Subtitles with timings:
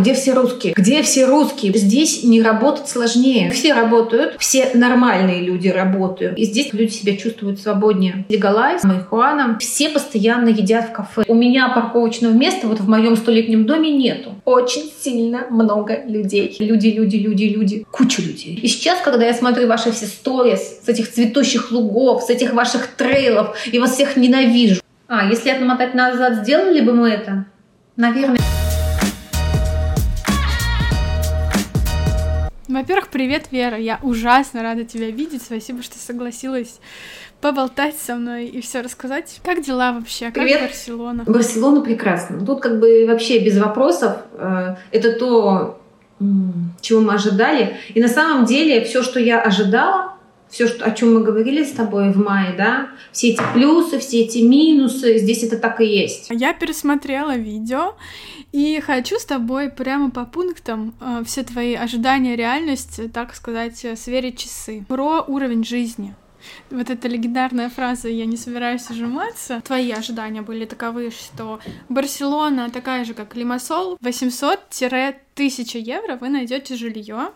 [0.00, 0.72] Где все русские?
[0.74, 1.76] Где все русские?
[1.76, 3.50] Здесь не работать сложнее.
[3.50, 6.38] Все работают, все нормальные люди работают.
[6.38, 8.24] И здесь люди себя чувствуют свободнее.
[8.30, 9.58] Легалайз, марихуана.
[9.60, 11.24] Все постоянно едят в кафе.
[11.28, 14.36] У меня парковочного места вот в моем столетнем доме нету.
[14.46, 16.56] Очень сильно много людей.
[16.58, 17.86] Люди, люди, люди, люди.
[17.90, 18.58] Куча людей.
[18.62, 22.86] И сейчас, когда я смотрю ваши все сторис с этих цветущих лугов, с этих ваших
[22.96, 24.80] трейлов, и вас всех ненавижу.
[25.08, 27.44] А, если отмотать назад, сделали бы мы это?
[27.96, 28.38] Наверное.
[32.80, 33.76] Во-первых, привет, Вера.
[33.76, 35.42] Я ужасно рада тебя видеть.
[35.42, 36.80] Спасибо, что согласилась
[37.42, 39.38] поболтать со мной и все рассказать.
[39.44, 40.30] Как дела вообще?
[40.30, 40.60] Привет.
[40.60, 41.24] Как Барселона?
[41.24, 42.42] Барселона прекрасно.
[42.42, 44.22] Тут как бы вообще без вопросов.
[44.32, 45.78] Э, это то,
[46.80, 47.76] чего мы ожидали.
[47.92, 50.14] И на самом деле все, что я ожидала,
[50.48, 54.22] все, что, о чем мы говорили с тобой в мае, да, все эти плюсы, все
[54.22, 56.28] эти минусы, здесь это так и есть.
[56.30, 57.94] Я пересмотрела видео
[58.52, 64.38] и хочу с тобой прямо по пунктам э, все твои ожидания, реальность, так сказать, сверить
[64.38, 64.84] часы.
[64.88, 66.14] Про уровень жизни.
[66.70, 69.60] Вот эта легендарная фраза «я не собираюсь ужиматься».
[69.60, 77.32] Твои ожидания были таковы, что Барселона такая же, как Лимассол, 800-1000 евро вы найдете жилье,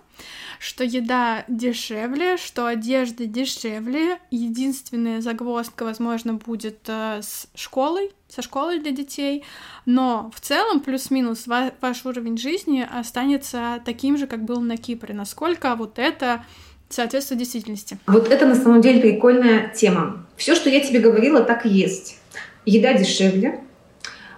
[0.59, 4.19] что еда дешевле, что одежда дешевле.
[4.31, 9.45] Единственная загвоздка, возможно, будет э, с школой, со школой для детей,
[9.87, 15.15] но в целом плюс-минус ва- ваш уровень жизни останется таким же, как был на Кипре.
[15.15, 16.45] Насколько вот это
[16.89, 17.99] соответствует действительности?
[18.07, 20.27] Вот это на самом деле прикольная тема.
[20.37, 22.19] Все, что я тебе говорила, так и есть.
[22.67, 23.61] Еда дешевле,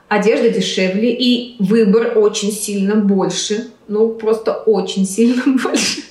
[0.09, 3.71] одежда дешевле, и выбор очень сильно больше.
[3.89, 6.03] Ну, просто очень сильно больше.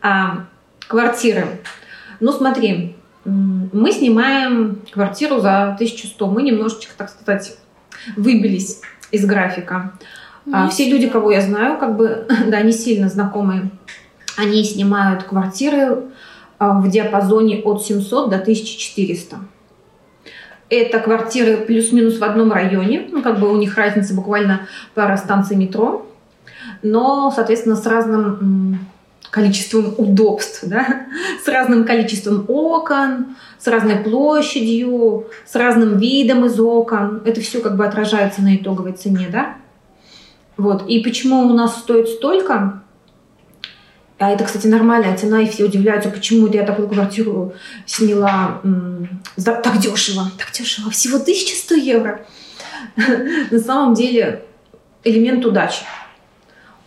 [0.00, 0.46] А,
[0.88, 1.46] квартиры.
[2.20, 6.26] Ну, смотри, мы снимаем квартиру за 1100.
[6.26, 7.56] Мы немножечко, так сказать,
[8.16, 9.92] выбились из графика.
[10.52, 13.70] А, все люди, кого я знаю, как бы, да, не сильно знакомые,
[14.36, 16.04] они снимают квартиры
[16.58, 19.36] а, в диапазоне от 700 до 1400.
[20.68, 24.62] Это квартиры плюс-минус в одном районе, ну, как бы у них разница буквально
[24.94, 26.06] пара станций метро,
[26.82, 28.78] но, соответственно, с разным
[29.32, 31.06] количеством удобств, да?
[31.42, 37.22] с разным количеством окон, с разной площадью, с разным видом из окон.
[37.24, 39.56] Это все как бы отражается на итоговой цене, да?
[40.58, 40.86] Вот.
[40.86, 42.82] И почему у нас стоит столько?
[44.18, 47.54] А это, кстати, нормальная цена, и все удивляются, почему я такую квартиру
[47.86, 49.08] сняла м-
[49.42, 52.26] так дешево, так дешево, всего 1100 евро.
[53.50, 54.44] На самом деле
[55.04, 55.84] элемент удачи.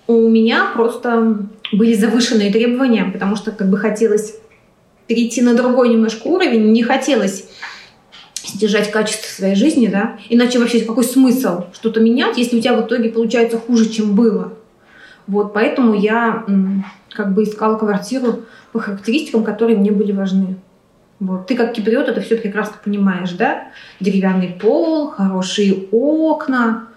[0.07, 1.37] У меня просто
[1.71, 4.35] были завышенные требования, потому что как бы хотелось
[5.07, 7.47] перейти на другой немножко уровень, не хотелось
[8.33, 12.85] снижать качество своей жизни, да, иначе вообще какой смысл что-то менять, если у тебя в
[12.85, 14.53] итоге получается хуже, чем было.
[15.27, 16.45] Вот, поэтому я
[17.11, 20.57] как бы искала квартиру по характеристикам, которые мне были важны.
[21.19, 21.47] Вот.
[21.47, 23.69] Ты как киприот это все прекрасно понимаешь, да?
[23.99, 26.89] Деревянный пол, хорошие окна,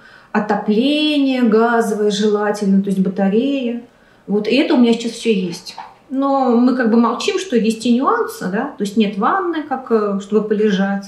[0.44, 3.82] отопление газовое желательно, то есть батарея.
[4.26, 5.76] Вот, и это у меня сейчас все есть.
[6.10, 9.91] Но мы как бы молчим, что есть и нюансы, да, то есть нет ванны, как,
[9.91, 11.06] э, чтобы полежать.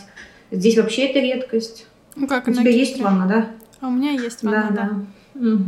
[0.50, 1.86] Здесь вообще это редкость.
[2.16, 3.46] Ну как, у тебя есть ванна, да?
[3.80, 4.90] А у меня есть ванна, да.
[5.34, 5.48] да.
[5.48, 5.64] Угу.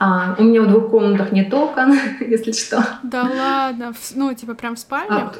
[0.00, 2.84] А, у меня в двух комнатах нет окон, если что.
[3.02, 5.08] Да ладно, ну типа прям в спальне?
[5.10, 5.32] А,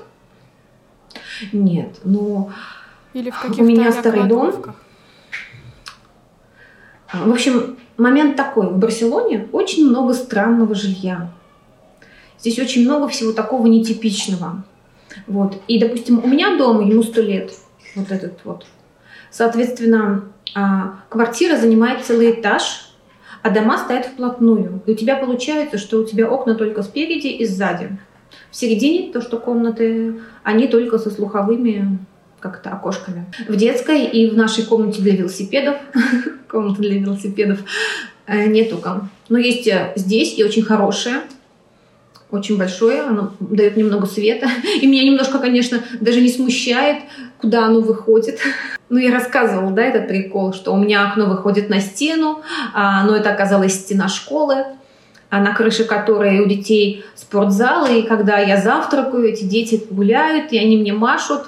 [1.53, 2.51] нет, ну
[3.13, 4.53] или в каких-то у меня старый дом.
[7.13, 8.69] В общем, момент такой.
[8.69, 11.33] В Барселоне очень много странного жилья.
[12.39, 14.65] Здесь очень много всего такого нетипичного.
[15.27, 15.61] Вот.
[15.69, 17.53] И, допустим, у меня дома, ему сто лет,
[17.97, 18.67] вот этот вот.
[19.31, 20.25] Соответственно,
[20.55, 22.93] а, квартира занимает целый этаж,
[23.43, 24.83] а дома стоят вплотную.
[24.87, 27.99] И у тебя получается, что у тебя окна только спереди и сзади.
[28.51, 31.99] В середине то, что комнаты, они только со слуховыми
[32.41, 33.27] как-то окошками.
[33.49, 35.77] В детской и в нашей комнате для велосипедов,
[36.49, 37.61] комната для велосипедов,
[38.27, 39.11] э, нет окон.
[39.29, 41.23] Но есть э, здесь и очень хорошая,
[42.31, 44.49] очень большое, оно дает немного света.
[44.83, 47.05] И меня немножко, конечно, даже не смущает,
[47.39, 48.39] куда оно выходит.
[48.91, 52.41] Ну, я рассказывала, да, этот прикол, что у меня окно выходит на стену,
[52.73, 54.65] а, но это оказалась стена школы,
[55.29, 60.59] а на крыше которой у детей спортзалы, и когда я завтракаю, эти дети гуляют, и
[60.59, 61.43] они мне машут,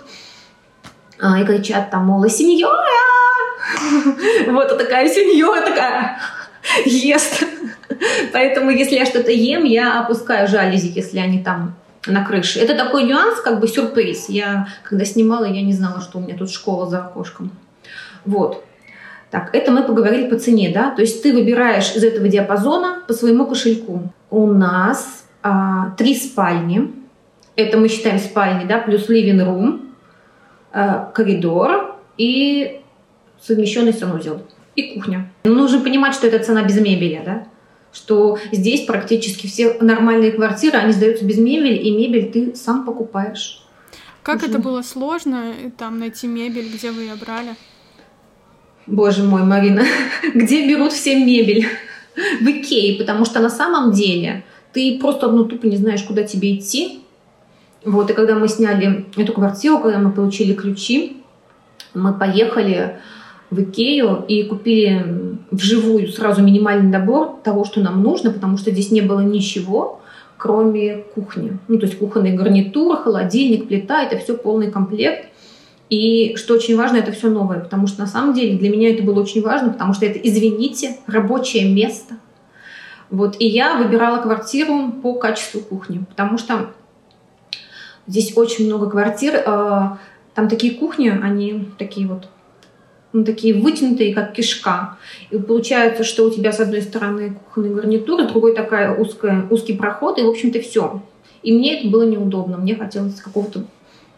[1.22, 2.76] и кричат там, мол, сеньора!
[4.49, 6.19] Вот такая сеньора такая
[6.87, 7.44] ест.
[8.32, 11.76] Поэтому, если я что-то ем, я опускаю жалюзи, если они там
[12.06, 12.61] на крыше.
[12.61, 14.28] Это такой нюанс, как бы сюрприз.
[14.28, 17.50] Я, когда снимала, я не знала, что у меня тут школа за окошком.
[18.25, 18.64] Вот.
[19.31, 20.90] Так, это мы поговорили по цене, да?
[20.90, 24.12] То есть ты выбираешь из этого диапазона по своему кошельку.
[24.31, 26.93] У нас а, три спальни.
[27.55, 29.89] Это мы считаем спальни, да, плюс living room, а,
[30.72, 32.81] коридор и
[33.40, 34.43] совмещенный санузел
[34.76, 35.31] и кухня.
[35.44, 37.46] Но нужно понимать, что это цена без мебели, да?
[37.93, 43.64] Что здесь практически все нормальные квартиры, они сдаются без мебели, и мебель ты сам покупаешь.
[44.22, 44.46] Как Уже.
[44.46, 47.56] это было сложно, там, найти мебель, где вы ее брали?
[48.87, 49.82] Боже мой, Марина,
[50.34, 51.66] где берут все мебель?
[52.40, 56.56] В Икее, потому что на самом деле ты просто ну, тупо не знаешь, куда тебе
[56.56, 57.00] идти.
[57.84, 61.16] Вот, и когда мы сняли эту квартиру, когда мы получили ключи,
[61.94, 62.98] мы поехали
[63.50, 68.90] в Икею и купили вживую сразу минимальный набор того, что нам нужно, потому что здесь
[68.90, 70.00] не было ничего,
[70.36, 71.58] кроме кухни.
[71.68, 75.28] Ну, то есть кухонный гарнитур, холодильник, плита, это все полный комплект.
[75.88, 79.02] И что очень важно, это все новое, потому что на самом деле для меня это
[79.02, 82.14] было очень важно, потому что это, извините, рабочее место.
[83.10, 86.70] Вот, и я выбирала квартиру по качеству кухни, потому что
[88.06, 89.43] здесь очень много квартир, э,
[90.35, 92.29] там такие кухни, они такие вот
[93.12, 94.97] ну, такие вытянутые, как кишка.
[95.31, 99.75] И получается, что у тебя с одной стороны кухонный гарнитур, с другой такая узкая, узкий
[99.75, 101.02] проход, и, в общем-то, все.
[101.43, 102.56] И мне это было неудобно.
[102.56, 103.64] Мне хотелось какого-то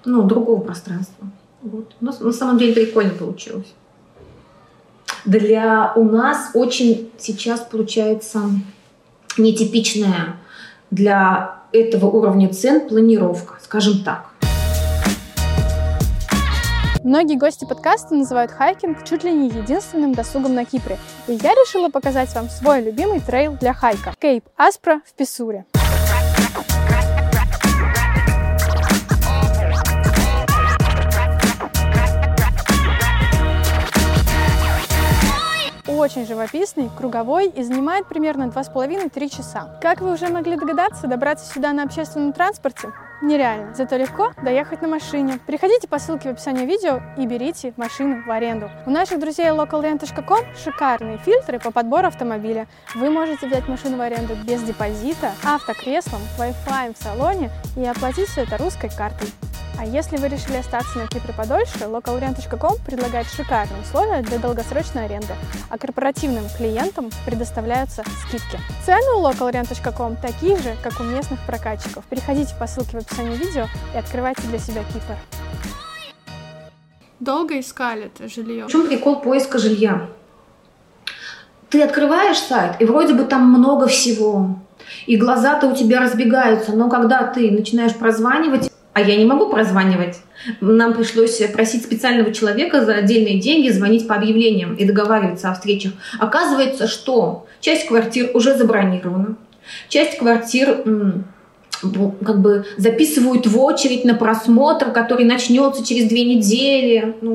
[0.05, 1.27] ну, другого пространства.
[1.63, 1.95] Вот.
[2.01, 3.73] Но на самом деле прикольно получилось.
[5.25, 8.41] Для у нас очень сейчас получается
[9.39, 10.37] нетипичная
[10.91, 14.33] для этого уровня цен планировка, скажем так.
[17.05, 21.89] Многие гости подкаста называют hiking чуть ли не единственным досугом на Кипре, и я решила
[21.89, 25.65] показать вам свой любимый trail для hike а– Cape Aspro в Писсури.
[36.03, 39.79] Очень живописный, круговой и занимает примерно 2,5-3 часа.
[39.81, 42.89] Как вы уже могли догадаться, добраться сюда на общественном транспорте
[43.23, 43.73] нереально.
[43.75, 45.39] Зато легко доехать на машине.
[45.47, 48.69] Переходите по ссылке в описании видео и берите машину в аренду.
[48.85, 52.67] У наших друзей localrent.com шикарные фильтры по подбору автомобиля.
[52.97, 58.43] Вы можете взять машину в аренду без депозита, автокреслом, Wi-Fi в салоне и оплатить все
[58.43, 59.29] это русской картой.
[59.83, 65.35] А если вы решили остаться на Кипре подольше, localrent.com предлагает шикарные условия для долгосрочной аренды,
[65.71, 68.61] а корпоративным клиентам предоставляются скидки.
[68.87, 72.05] Цены у localrent.com такие же, как у местных прокатчиков.
[72.05, 75.17] Переходите по ссылке в описании видео и открывайте для себя Кипр.
[77.19, 78.67] Долго искали это жилье?
[78.67, 80.07] В чем прикол поиска жилья?
[81.71, 84.61] Ты открываешь сайт, и вроде бы там много всего,
[85.07, 90.21] и глаза-то у тебя разбегаются, но когда ты начинаешь прозванивать, а я не могу прозванивать.
[90.61, 95.93] Нам пришлось просить специального человека за отдельные деньги звонить по объявлениям и договариваться о встречах.
[96.19, 99.37] Оказывается, что часть квартир уже забронирована,
[99.89, 100.85] часть квартир
[102.25, 107.17] как бы записывают в очередь на просмотр, который начнется через две недели.
[107.21, 107.33] Ну,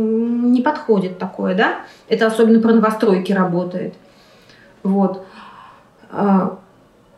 [0.50, 1.80] не подходит такое, да?
[2.08, 3.96] Это особенно про новостройки работает.
[4.84, 5.26] Вот.
[6.12, 6.60] А,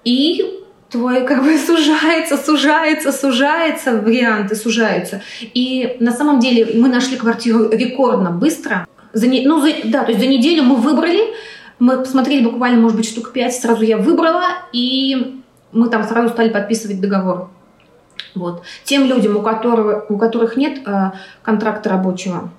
[0.04, 0.59] и
[0.90, 5.22] твой как бы сужается, сужается, сужается, варианты сужаются.
[5.42, 8.88] И на самом деле мы нашли квартиру рекордно быстро.
[9.14, 11.34] За не, ну, за, да, то есть за неделю мы выбрали,
[11.80, 16.50] мы посмотрели буквально, может быть, штук пять, сразу я выбрала, и мы там сразу стали
[16.50, 17.50] подписывать договор.
[18.36, 18.64] Вот.
[18.84, 21.12] Тем людям, у, которого, у которых нет э,
[21.42, 22.52] контракта рабочего,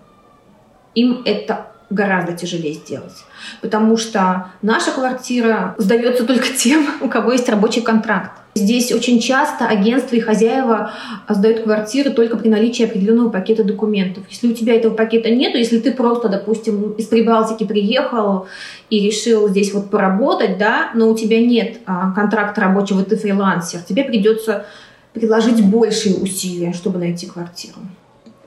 [0.95, 3.25] им это гораздо тяжелее сделать.
[3.61, 8.31] Потому что наша квартира сдается только тем, у кого есть рабочий контракт.
[8.57, 10.93] Здесь очень часто агентства и хозяева
[11.29, 14.25] сдают квартиры только при наличии определенного пакета документов.
[14.29, 18.49] Если у тебя этого пакета нет, если ты просто, допустим, из Прибалтики приехал
[18.89, 23.83] и решил здесь вот поработать, да, но у тебя нет а, контракта рабочего, ты фрилансер,
[23.83, 24.67] тебе придется
[25.13, 27.79] приложить большие усилия, чтобы найти квартиру.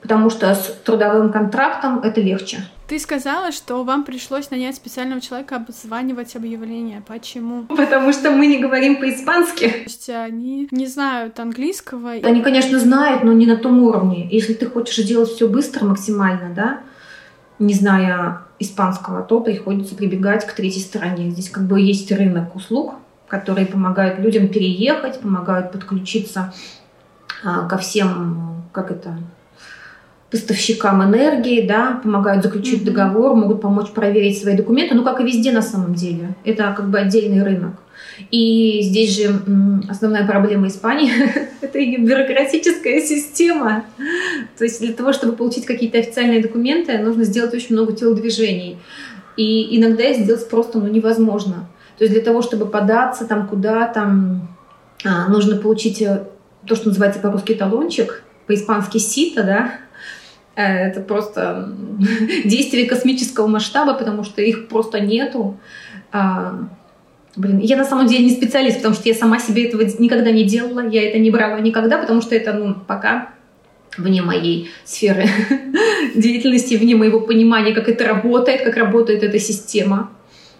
[0.04, 2.58] Потому что с трудовым контрактом это легче.
[2.86, 7.02] Ты сказала, что вам пришлось нанять специального человека обзванивать объявления.
[7.08, 7.62] Почему?
[7.68, 9.66] Потому что мы не говорим по-испански.
[9.66, 12.10] То есть они не знают английского.
[12.10, 14.28] Они, конечно, знают, но не на том уровне.
[14.30, 16.80] Если ты хочешь делать все быстро, максимально, да,
[17.58, 21.30] не зная испанского, то приходится прибегать к третьей стороне.
[21.30, 22.96] Здесь как бы есть рынок услуг,
[23.26, 26.52] которые помогают людям переехать, помогают подключиться
[27.42, 29.16] а, ко всем, как это,
[30.30, 32.86] поставщикам энергии, да, помогают заключить mm-hmm.
[32.86, 36.34] договор, могут помочь проверить свои документы, ну, как и везде на самом деле.
[36.44, 37.74] Это как бы отдельный рынок.
[38.30, 39.40] И здесь же
[39.88, 41.10] основная проблема Испании–
[41.60, 43.84] это ее бюрократическая система.
[44.58, 48.78] То есть для того, чтобы получить какие-то официальные документы, нужно сделать очень много телодвижений.
[49.36, 51.68] И иногда их сделать просто ну, невозможно.
[51.98, 54.40] То есть для того, чтобы податься там куда-то,
[55.04, 56.24] а, нужно получить э,
[56.66, 59.74] то, что называется по-русски талончик, по-испански сито, да,
[60.62, 61.72] это просто
[62.44, 65.58] действие космического масштаба, потому что их просто нету.
[66.12, 66.68] А,
[67.36, 70.44] блин, я на самом деле не специалист, потому что я сама себе этого никогда не
[70.44, 73.30] делала, я это не брала никогда, потому что это, ну, пока
[73.96, 75.28] вне моей сферы
[76.14, 80.10] деятельности, вне моего понимания, как это работает, как работает эта система.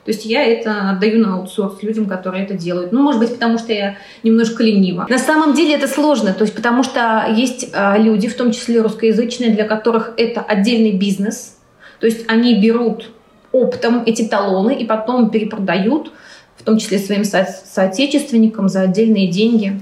[0.04, 2.92] То есть я это отдаю на аутсорс людям, которые это делают.
[2.92, 5.06] Ну, может быть, потому что я немножко ленива.
[5.08, 8.82] На самом деле это сложно, то есть потому что есть а, люди, в том числе
[8.82, 11.56] русскоязычные, для которых это отдельный бизнес.
[12.00, 13.10] То есть они берут
[13.50, 16.12] оптом эти талоны и потом перепродают,
[16.56, 19.80] в том числе своим со- соотечественникам за отдельные деньги.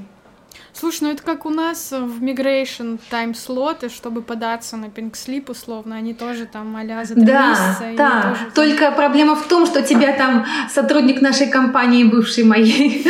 [0.82, 5.48] Слушай, ну это как у нас в Migration Time слоты, чтобы податься на Pink Slip
[5.48, 7.84] условно, они тоже там а за да, месяца.
[7.96, 8.50] Да, тоже...
[8.52, 13.06] только проблема в том, что тебя там сотрудник нашей компании, бывшей моей,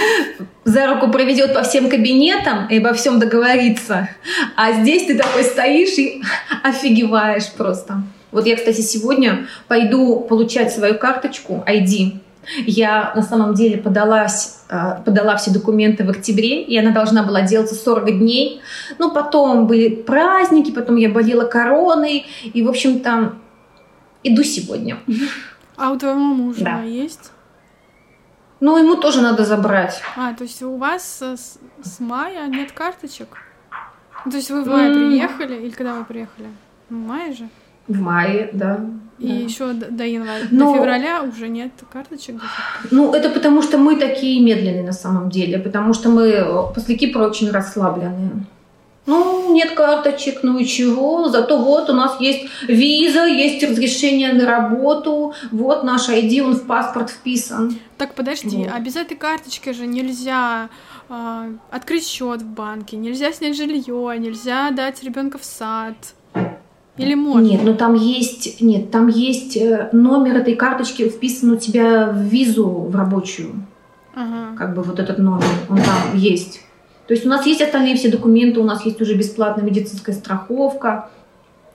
[0.66, 4.10] за руку проведет по всем кабинетам и обо всем договорится.
[4.54, 6.22] А здесь ты такой стоишь и
[6.62, 8.02] офигеваешь просто.
[8.32, 12.20] Вот я, кстати, сегодня пойду получать свою карточку ID
[12.66, 17.42] я на самом деле подалась, а, подала все документы в октябре, и она должна была
[17.42, 18.60] делаться 40 дней.
[18.98, 23.34] Но потом были праздники, потом я болела короной, и, в общем-то,
[24.22, 24.98] иду сегодня.
[25.76, 26.82] А у твоего мужа да.
[26.82, 27.32] есть?
[28.60, 30.00] Ну, ему тоже надо забрать.
[30.16, 33.38] А, то есть у вас с, с мая нет карточек?
[34.24, 34.94] То есть вы в мае mm.
[34.94, 36.48] приехали, или когда вы приехали?
[36.88, 37.48] В мае же?
[37.88, 38.80] В мае, да.
[39.18, 39.34] И да.
[39.34, 40.72] еще до, до января, Но...
[40.72, 42.40] до февраля уже нет карточек?
[42.90, 46.96] Ну, это потому что мы такие медленные на самом деле, потому что мы э, после
[46.96, 48.44] Кипра очень расслабленные.
[49.04, 51.28] Ну, нет карточек, ну и чего?
[51.28, 56.66] Зато вот у нас есть виза, есть разрешение на работу, вот наш ID, он в
[56.66, 57.76] паспорт вписан.
[57.98, 58.70] Так, подожди, вот.
[58.72, 60.68] а без этой карточки же нельзя
[61.08, 65.96] э, открыть счет в банке, нельзя снять жилье, нельзя дать ребенка в сад.
[66.96, 67.46] Или можно?
[67.46, 72.18] Нет, ну там есть, нет, там есть э, номер этой карточки вписан у тебя в
[72.18, 73.66] визу в рабочую.
[74.14, 74.56] Ага.
[74.58, 76.60] Как бы вот этот номер, он там есть.
[77.06, 81.08] То есть у нас есть остальные все документы, у нас есть уже бесплатная медицинская страховка,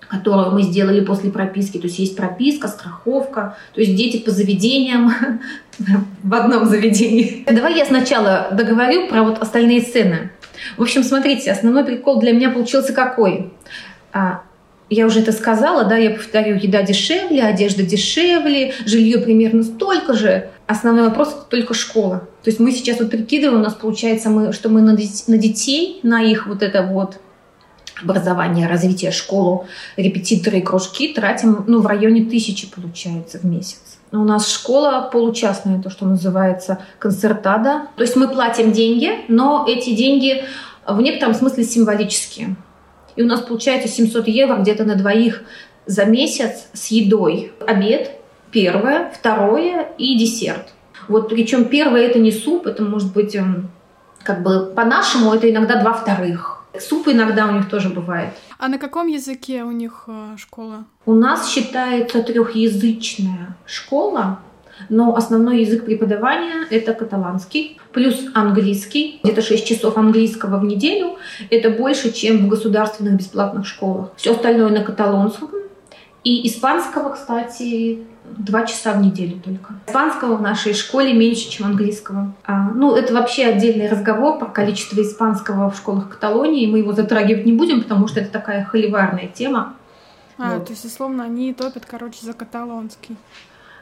[0.08, 1.80] которую мы сделали после прописки.
[1.80, 3.58] То есть есть прописка, страховка.
[3.74, 5.12] То есть дети по заведениям
[6.24, 7.44] в одном заведении.
[7.52, 10.32] Давай я сначала договорю про вот остальные сцены.
[10.78, 13.52] В общем, смотрите, основной прикол для меня получился какой?
[14.90, 20.50] Я уже это сказала, да, я повторю, еда дешевле, одежда дешевле, жилье примерно столько же.
[20.66, 22.28] Основной вопрос это только школа.
[22.44, 26.00] То есть мы сейчас вот прикидываем, у нас получается, мы, что мы на, на детей,
[26.04, 27.20] на их вот это вот
[28.02, 29.66] образование, развитие, школу,
[29.98, 33.98] репетиторы и кружки тратим ну, в районе тысячи, получается, в месяц.
[34.12, 37.88] У нас школа получастная, то, что называется концертада.
[37.98, 40.44] То есть мы платим деньги, но эти деньги
[40.88, 42.56] в некотором смысле символические.
[43.18, 45.42] И у нас получается 700 евро где-то на двоих
[45.86, 47.52] за месяц с едой.
[47.66, 48.12] Обед,
[48.52, 50.74] первое, второе и десерт.
[51.08, 53.70] Вот причем первое это не суп, это может быть эм,
[54.24, 56.64] как бы по-нашему это иногда два вторых.
[56.80, 58.30] Суп иногда у них тоже бывает.
[58.60, 60.86] А на каком языке у них э, школа?
[61.06, 64.40] У нас считается трехязычная школа
[64.90, 71.18] но основной язык преподавания— это каталанский, плюс английский, где-то 6 часов английского в неделю.
[71.50, 74.12] Это больше, чем в государственных бесплатных школах.
[74.16, 75.50] Все остальное на каталонском.
[76.24, 78.00] И испанского, кстати,
[78.38, 79.76] два часа в неделю только.
[79.88, 82.34] Испанского в нашей школе меньше, чем английского.
[82.44, 86.68] А, ну, это вообще отдельный разговор про количество испанского в школах Каталонии.
[86.68, 89.76] Мы его затрагивать не будем, потому что это такая холиварная тема.
[90.38, 90.66] А, вот.
[90.66, 93.16] то есть, условно, они топят, короче, за каталонский.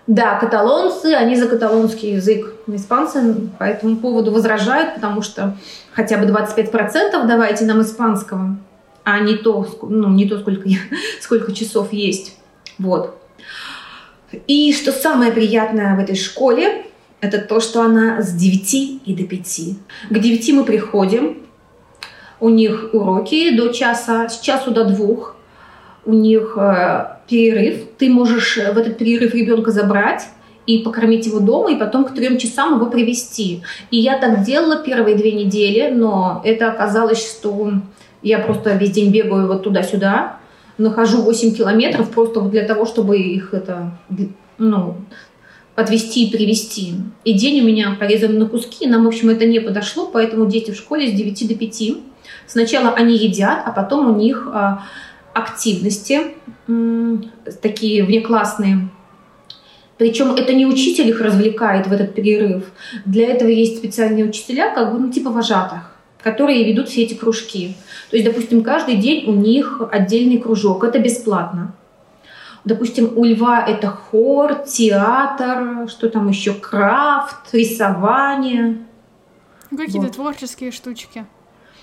[0.08, 2.54] Да, каталонцы, они за каталонский язык.
[2.68, 5.58] Испанцы по этому поводу возражают, потому что
[5.94, 8.58] хотя бы 25% давайте нам испанского,
[9.04, 10.70] а не то, ну, не то сколько,
[11.22, 12.38] сколько часов есть.
[12.78, 13.20] Вот.
[14.48, 16.86] И что самое приятное в этой школе,
[17.22, 19.60] это то, что она с 9 и до 5.
[20.10, 21.46] К 9 мы приходим,
[22.40, 25.36] у них уроки до часа, с часу до двух.
[26.06, 27.82] У них э, перерыв.
[27.98, 30.28] Ты можешь э, в этот перерыв ребенка забрать
[30.66, 33.62] и покормить его дома, и потом к трем часам его привести.
[33.92, 37.74] И я так делала первые две недели, но это оказалось, что
[38.22, 40.38] я просто весь день бегаю вот туда-сюда,
[40.78, 43.98] нахожу 8 километров просто для того, чтобы их это,
[44.58, 44.96] ну,
[45.76, 46.96] подвести и привести.
[47.24, 50.72] И день у меня порезан на куски, нам, в общем, это не подошло, поэтому дети
[50.72, 51.84] в школе с 9 до 5.
[52.48, 54.84] Сначала они едят, а потом у них а,
[55.36, 56.22] активности,
[57.62, 58.90] такие внеклассные.
[59.98, 62.72] Причем это не учитель их развлекает в этот перерыв.
[63.06, 67.76] Для этого есть специальные учителя, как бы, ну, типа вожатых, которые ведут все эти кружки.
[68.10, 70.84] То есть, допустим, каждый день у них отдельный кружок.
[70.84, 71.74] Это бесплатно.
[72.64, 78.78] Допустим, у Льва это хор, театр, что там еще, крафт, рисование.
[79.70, 80.14] Какие-то вот.
[80.14, 81.26] творческие штучки.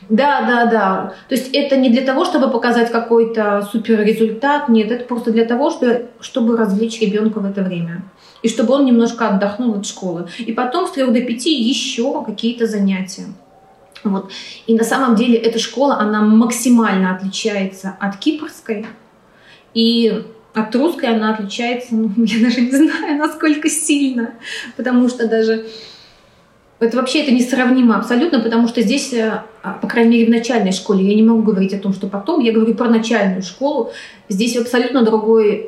[0.08, 1.14] Да, да, да.
[1.28, 5.44] То есть это не для того, чтобы показать какой-то супер результат, нет, это просто для
[5.44, 8.02] того, чтобы, чтобы развлечь ребенка в это время.
[8.42, 10.28] И чтобы он немножко отдохнул от школы.
[10.38, 13.26] И потом с 3 до 5 еще какие-то занятия.
[14.04, 14.32] Вот.
[14.66, 18.86] И на самом деле эта школа, она максимально отличается от кипрской.
[19.74, 24.34] И от русской она отличается, ну, я даже не знаю, насколько сильно.
[24.76, 25.66] Потому что даже
[26.82, 30.72] это вообще это несравнимо абсолютно, потому что здесь, э, а, по крайней мере, в начальной
[30.72, 33.92] школе, я не могу говорить о том, что потом, я говорю про начальную школу,
[34.28, 35.66] здесь абсолютно другой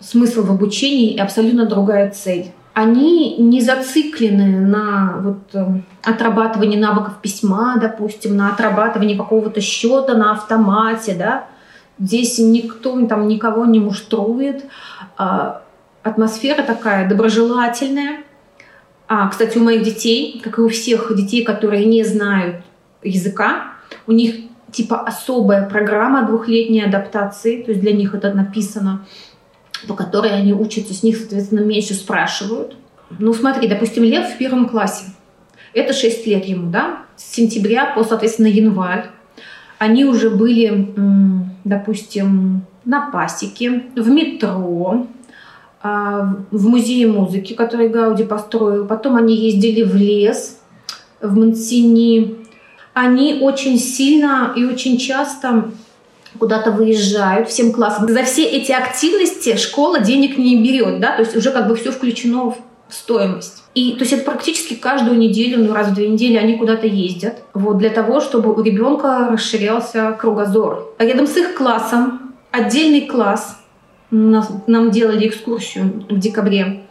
[0.00, 2.46] смысл в обучении и абсолютно другая цель.
[2.74, 10.32] Они не зациклены на вот, э, отрабатывании навыков письма, допустим, на отрабатывании какого-то счета на
[10.32, 11.46] автомате, да.
[11.98, 14.66] Здесь никто там никого не муштрует.
[15.16, 15.62] А
[16.02, 18.18] атмосфера такая доброжелательная,
[19.08, 22.64] а, кстати, у моих детей, как и у всех детей, которые не знают
[23.02, 23.72] языка,
[24.06, 24.34] у них
[24.72, 29.06] типа особая программа двухлетней адаптации, то есть для них это написано,
[29.86, 32.76] по которой они учатся, с них, соответственно, меньше спрашивают.
[33.18, 35.06] Ну, смотри, допустим, Лев в первом классе.
[35.72, 37.02] Это 6 лет ему, да?
[37.16, 39.06] С сентября по, соответственно, январь.
[39.78, 40.94] Они уже были,
[41.64, 45.06] допустим, на пасеке, в метро,
[46.50, 48.86] в музее музыки, который Гауди построил.
[48.86, 50.58] Потом они ездили в лес,
[51.20, 52.36] в Монсини.
[52.94, 55.70] Они очень сильно и очень часто
[56.38, 58.08] куда-то выезжают всем классом.
[58.08, 61.90] За все эти активности школа денег не берет, да, то есть уже как бы все
[61.90, 62.56] включено в
[62.88, 63.62] стоимость.
[63.74, 67.42] И то есть это практически каждую неделю, ну раз в две недели они куда-то ездят,
[67.52, 70.94] вот для того, чтобы у ребенка расширялся кругозор.
[70.98, 73.58] А рядом с их классом отдельный класс,
[74.10, 76.82] нам делали экскурсию в декабре,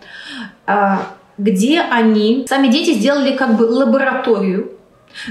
[0.66, 4.72] а, где они, сами дети сделали как бы лабораторию,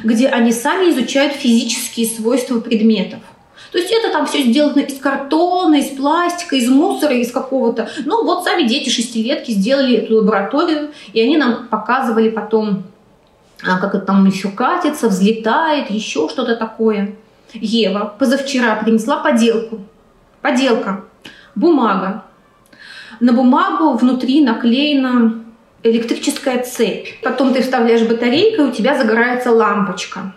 [0.02, 3.20] где они сами изучают физические свойства предметов.
[3.72, 7.88] То есть это там все сделано из картона, из пластика, из мусора, из какого-то.
[8.04, 12.84] Ну вот сами дети шестилетки сделали эту лабораторию, и они нам показывали потом,
[13.66, 17.16] а, как это там еще катится, взлетает, еще что-то такое.
[17.52, 19.80] Ева позавчера принесла поделку.
[20.40, 21.04] Поделка
[21.54, 22.24] бумага.
[23.20, 25.44] На бумагу внутри наклеена
[25.82, 27.20] электрическая цепь.
[27.22, 30.34] Потом ты вставляешь батарейку, и у тебя загорается лампочка.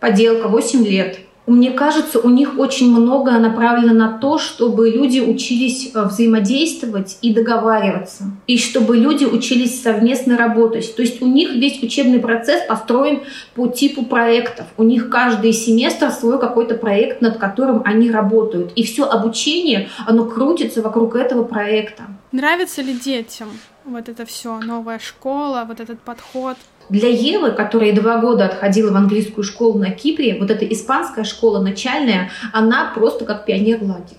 [0.00, 1.20] Поделка 8 лет.
[1.46, 7.34] Мне кажется, у них очень многое направлено на то, чтобы люди учились э, взаимодействовать и
[7.34, 8.24] договариваться.
[8.46, 10.94] И чтобы люди учились совместно работать.
[10.94, 13.22] То есть у них весь учебный процесс построен
[13.54, 14.66] по типу проектов.
[14.76, 18.72] У них каждый семестр свой какой-то проект, над которым они работают.
[18.76, 22.04] И все обучение, оно крутится вокруг этого проекта.
[22.30, 23.48] Нравится ли детям
[23.84, 26.56] вот это все, новая школа, вот этот подход?
[26.92, 31.58] Для Евы, которая два года отходила в английскую школу на Кипре, вот эта испанская школа
[31.58, 34.18] начальная, она просто как пионер-лагерь.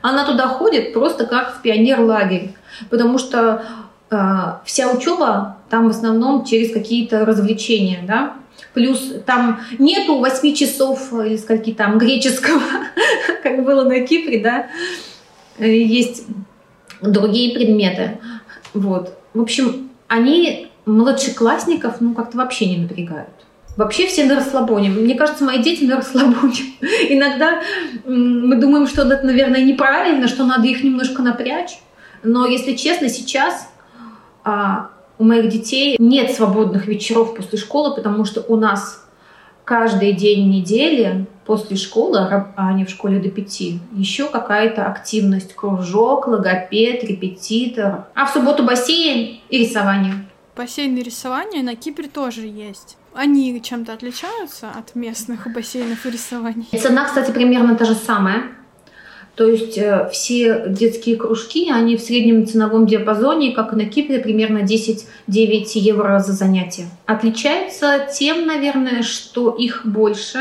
[0.00, 2.54] Она туда ходит просто как в пионер-лагерь,
[2.88, 3.64] потому что
[4.10, 4.16] э,
[4.64, 8.34] вся учеба там в основном через какие-то развлечения, да,
[8.72, 12.62] Плюс там нету 8 часов или скольки там греческого,
[13.42, 14.66] как было на Кипре, да.
[15.58, 16.26] Есть
[17.00, 18.18] другие предметы.
[18.72, 19.18] Вот.
[19.32, 23.30] В общем, они младшеклассников ну как-то вообще не напрягают.
[23.76, 24.90] Вообще все на расслабоне.
[24.90, 26.54] Мне кажется, мои дети на расслабоне.
[27.08, 27.60] Иногда
[28.04, 31.78] мы думаем, что это, наверное, неправильно, что надо их немножко напрячь.
[32.22, 33.68] Но, если честно, сейчас
[34.44, 39.04] а, у моих детей нет свободных вечеров после школы, потому что у нас
[39.64, 46.28] каждый день недели после школы, а они в школе до пяти, еще какая-то активность, кружок,
[46.28, 48.06] логопед, репетитор.
[48.14, 50.26] А в субботу бассейн и рисование.
[50.56, 52.96] Бассейны рисования на Кипре тоже есть.
[53.12, 56.66] Они чем-то отличаются от местных бассейнов и рисований?
[56.80, 58.50] Цена, кстати, примерно та же самая.
[59.34, 64.20] То есть э, все детские кружки, они в среднем ценовом диапазоне, как и на Кипре,
[64.20, 65.06] примерно 10-9
[65.74, 66.86] евро за занятие.
[67.06, 70.38] Отличается тем, наверное, что их больше,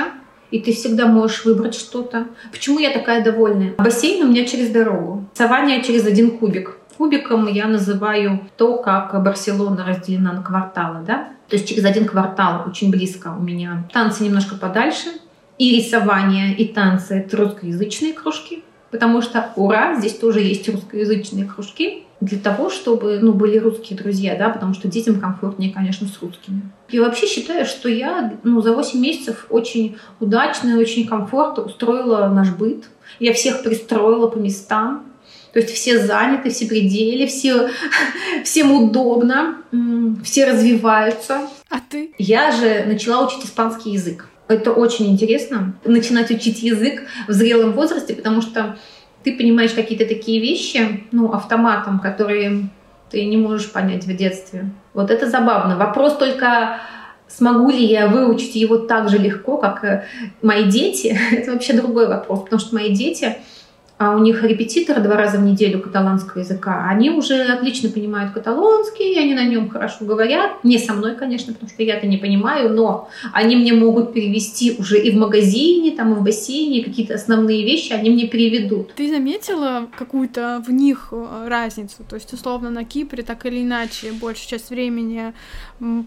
[0.51, 2.27] и ты всегда можешь выбрать что-то.
[2.51, 3.73] Почему я такая довольная?
[3.79, 5.25] Бассейн у меня через дорогу.
[5.33, 6.77] Рисование через один кубик.
[6.97, 11.29] Кубиком я называю то, как Барселона разделена на кварталы, да?
[11.49, 15.09] То есть через один квартал очень близко у меня танцы немножко подальше,
[15.57, 22.03] и рисование, и танцы— это русскоязычные кружки, потому что, ура, здесь тоже есть русскоязычные кружки.
[22.21, 26.61] для того, чтобы ну, были русские друзья, да, потому что детям комфортнее, конечно, с русскими.
[26.89, 32.29] Я вообще считаю, что я ну, за 8 месяцев очень удачно и очень комфортно устроила
[32.29, 32.85] наш быт.
[33.19, 35.03] Я всех пристроила по местам.
[35.53, 37.69] То есть все заняты, все пределы, все,
[38.43, 39.59] всем удобно,
[40.23, 41.41] все развиваются.
[41.69, 42.13] А ты?
[42.17, 44.27] Я же начала учить испанский язык.
[44.47, 48.77] Это очень интересно, начинать учить язык в зрелом возрасте, потому что
[49.23, 52.69] ты понимаешь какие-то такие вещи, ну, автоматом, которые
[53.09, 54.71] ты не можешь понять в детстве.
[54.93, 55.77] Вот это забавно.
[55.77, 56.81] Вопрос только,
[57.27, 60.05] смогу ли я выучить его так же легко, как
[60.41, 63.37] мои дети, это вообще другой вопрос, потому что мои дети
[64.03, 69.17] а у них репетитор два раза в неделю каталанского языка, они уже отлично понимают каталонский,
[69.17, 70.61] они на нем хорошо говорят.
[70.63, 74.99] Не со мной, конечно, потому что я-то не понимаю, но они мне могут перевести уже
[74.99, 78.93] и в магазине, там, и в бассейне, какие-то основные вещи они мне переведут.
[78.93, 82.03] Ты заметила какую-то в них э, разницу?
[82.09, 85.33] То есть, условно, на Кипре так или иначе большую часть времени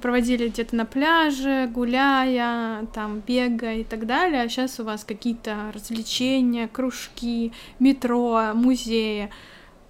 [0.02, 5.72] проводили где-то на пляже, гуляя, там, бегая и так далее, а сейчас у вас какие-то
[5.74, 7.52] развлечения, кружки,
[7.86, 9.30] метро, музеи.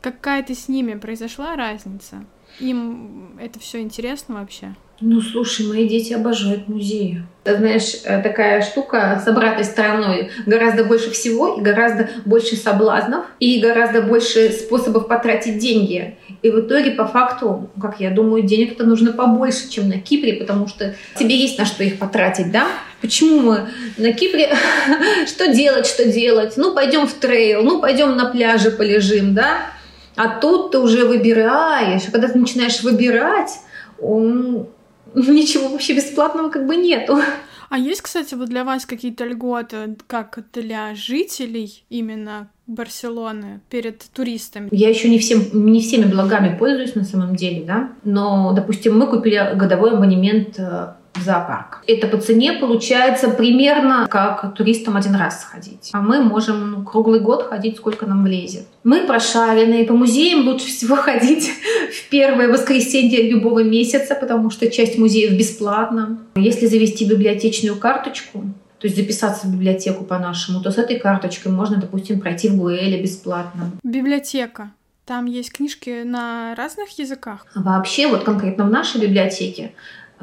[0.03, 2.25] Какая-то с ними произошла разница?
[2.61, 4.75] Им это все интересно вообще?
[5.01, 7.23] Ну, слушай, мои дети обожают музеи.
[7.45, 10.31] Знаешь, э, такая штука с обратной стороной.
[10.47, 16.17] Гораздо больше всего и гораздо больше соблазнов и гораздо больше способов потратить деньги.
[16.43, 20.69] И в итоге, по факту, как я думаю, денег-то нужно побольше, чем на Кипре, потому
[20.69, 22.67] что тебе есть на что их потратить, да?
[23.01, 24.55] Почему мы на Кипре?
[25.27, 26.55] что делать, что делать?
[26.57, 29.69] Ну, пойдем в трейл, ну, пойдем на пляже полежим, да?
[30.17, 32.03] А тут ты уже выбираешь.
[32.11, 33.59] Когда ты начинаешь выбирать,
[34.01, 34.69] он
[35.15, 37.21] ничего вообще бесплатного как бы нету.
[37.69, 44.69] А есть, кстати, вот для вас какие-то льготы, как для жителей именно Барселоны перед туристами?
[44.73, 47.91] Я еще не, всем, не всеми благами пользуюсь на самом деле, да.
[48.05, 51.83] Но, допустим, мы купили годовой абонемент э, в зоопарк.
[51.87, 55.91] Это по цене получается примерно как туристам один раз сходить.
[55.93, 58.67] А мы можем ну, круглый год ходить, сколько нам влезет.
[58.85, 59.85] Мы прошаренные.
[59.85, 66.19] По музеям лучше всего ходить в первое воскресенье любого месяца, потому что часть музеев бесплатна.
[66.35, 68.45] Если завести библиотечную карточку,
[68.79, 73.03] то есть записаться в библиотеку по-нашему, то с этой карточкой можно, допустим, пройти в Гуэле
[73.03, 73.73] бесплатно.
[73.83, 74.71] Библиотека.
[75.05, 77.47] Там есть книжки на разных языках?
[77.55, 79.73] Вообще, вот конкретно в нашей библиотеке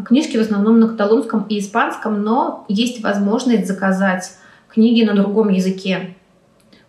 [0.03, 4.31] Книжки в основном на каталонском и испанском, но есть возможность заказать
[4.67, 6.15] книги на другом языке.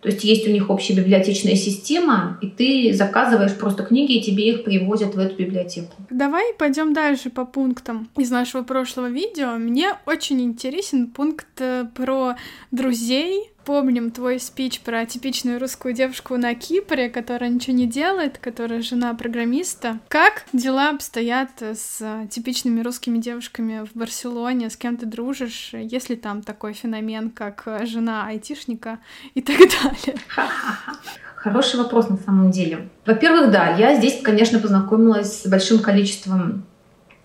[0.05, 4.51] То есть есть у них общая библиотечная система, и ты заказываешь просто книги, и тебе
[4.51, 5.95] их привозят в эту библиотеку.
[6.11, 9.57] Давай пойдем дальше по пунктам из нашего прошлого видео.
[9.57, 12.35] Мне очень интересен пункт э, про
[12.69, 18.81] друзей, помним твой спич про типичную русскую девушку на Кипре, которая ничего не делает, которая
[18.81, 19.99] жена программиста.
[20.07, 24.69] Как дела обстоят с типичными русскими девушками в Барселоне?
[24.69, 25.71] С кем ты дружишь?
[25.73, 28.99] Есть ли там такой феномен, как жена айтишника
[29.33, 30.19] и так далее?
[31.35, 32.89] Хороший вопрос на самом деле.
[33.05, 36.65] Во-первых, да, я здесь, конечно, познакомилась с большим количеством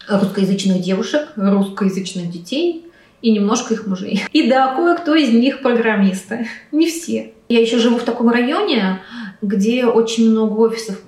[0.09, 2.90] русскоязычных девушек, русскоязычных детей,
[3.23, 4.25] и немножко их мужей.
[4.33, 6.47] И да, кое-кто из них программисты.
[6.73, 7.33] Не все.
[7.49, 9.01] Я еще живу в таком районе,
[9.43, 11.01] где очень много офисов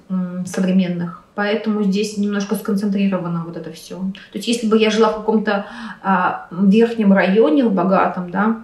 [0.47, 1.23] современных.
[1.35, 3.97] Поэтому здесь немножко сконцентрировано вот это все.
[3.97, 5.67] То есть, если бы я жила в каком-то
[6.03, 8.61] а, верхнем районе, в богатом, да,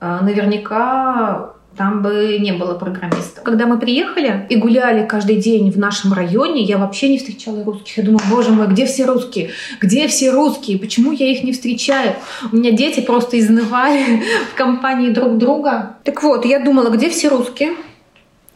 [0.00, 3.44] а, наверняка там бы не было программистов.
[3.44, 7.96] Когда мы приехали и гуляли каждый день в нашем районе, я вообще не встречала русских.
[7.98, 9.52] Я думала, боже мой, где все русские?
[9.80, 10.78] Где все русские?
[10.78, 12.16] Почему я их не встречаю?
[12.52, 15.96] У меня дети просто изнывали в компании друг друга.
[16.02, 17.70] Так вот, я думала, где все русские?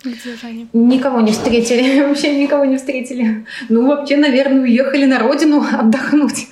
[0.05, 0.67] Где же они?
[0.73, 3.47] Никого не встретили, вообще никого не встретили.
[3.69, 6.49] Ну, вообще, наверное, уехали на родину отдохнуть.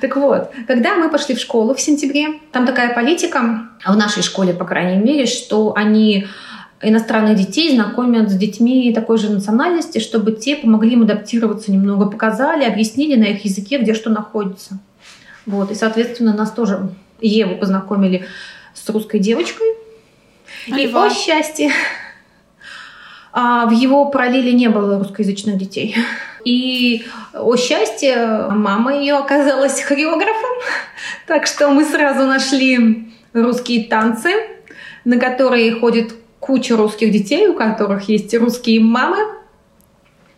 [0.00, 4.52] Так вот, когда мы пошли в школу в сентябре, там такая политика, в нашей школе,
[4.52, 6.26] по крайней мере, что они
[6.82, 12.64] иностранных детей знакомят с детьми такой же национальности, чтобы те помогли им адаптироваться немного, показали,
[12.64, 14.78] объяснили на их языке, где что находится.
[15.46, 18.26] Вот, и, соответственно, нас тоже, Еву познакомили
[18.74, 19.68] с русской девочкой.
[20.70, 21.70] А и, о счастье,
[23.38, 25.94] а в его параллели не было русскоязычных детей.
[26.46, 30.56] И, о счастье, мама ее оказалась хореографом,
[31.26, 34.30] так что мы сразу нашли русские танцы,
[35.04, 39.18] на которые ходит куча русских детей, у которых есть русские мамы.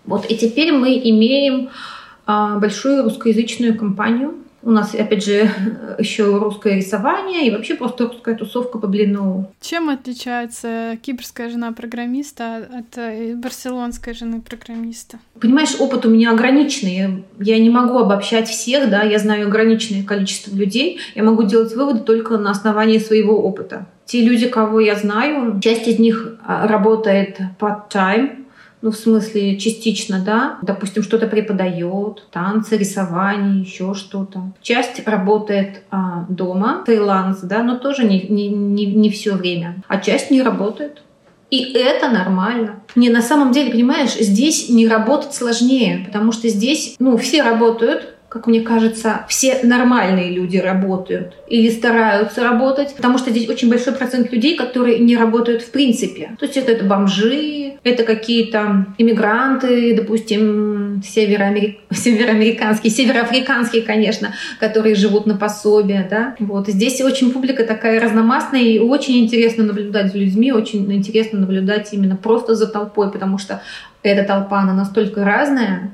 [0.04, 1.70] Вот, и теперь мы имеем
[2.26, 4.34] а, большую русскоязычную компанию.
[4.62, 5.48] У нас, опять же,
[5.98, 9.50] еще русское рисование и вообще просто русская тусовка по блину.
[9.60, 15.20] Чем отличается кипрская жена программиста от э, барселонской жены программиста?
[15.40, 17.24] Понимаешь, опыт у меня ограниченный.
[17.38, 20.98] Я не могу обобщать всех, да, я знаю ограниченное количество людей.
[21.14, 23.86] Я могу делать выводы только на основании своего опыта.
[24.06, 28.46] Те люди, кого я знаю, часть из них а, работает part-time,
[28.80, 30.58] ну, в смысле, частично, да.
[30.62, 34.52] Допустим, что-то преподает, танцы, рисование, еще что-то.
[34.62, 39.82] Часть работает а, дома, фриланс, да, но тоже не, не, не, не все время.
[39.88, 41.02] А часть не работает.
[41.50, 42.80] И это нормально.
[42.94, 48.14] Не, на самом деле, понимаешь, здесь не работать сложнее, потому что здесь, ну, все работают,
[48.28, 53.94] как мне кажется, все нормальные люди работают или стараются работать, потому что здесь очень большой
[53.94, 56.36] процент людей, которые не работают в принципе.
[56.38, 61.78] То есть это, это бомжи, это какие-то иммигранты, допустим, североамерик...
[61.90, 66.34] североамериканские, североафриканские, конечно, которые живут на пособие, да.
[66.38, 66.68] Вот.
[66.68, 72.16] Здесь очень публика такая разномастная, и очень интересно наблюдать за людьми, очень интересно наблюдать именно
[72.16, 73.62] просто за толпой, потому что
[74.02, 75.90] эта толпа, она настолько разная,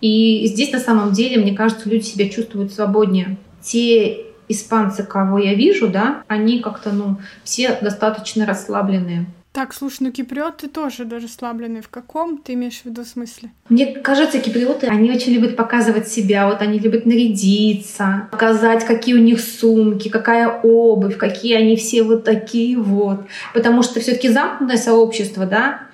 [0.00, 3.36] и здесь на самом деле, мне кажется, люди себя чувствуют свободнее.
[3.60, 9.26] Те испанцы, кого я вижу, да, они как-то, ну, все достаточно расслабленные.
[9.58, 11.82] Так, слушай, ну киприоты тоже даже расслабленные.
[11.82, 13.50] В каком ты имеешь в виду смысле?
[13.68, 16.46] Мне кажется, киприоты, они очень любят показывать себя.
[16.46, 22.24] Вот они любят нарядиться, показать, какие у них сумки, какая обувь, какие они все вот
[22.24, 23.26] такие вот.
[23.52, 25.87] Потому что все таки замкнутое сообщество, да,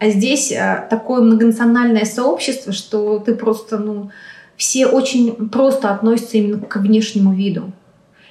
[0.00, 4.10] а здесь э, такое многонациональное сообщество, что ты просто, ну,
[4.56, 7.70] все очень просто относятся именно к внешнему виду.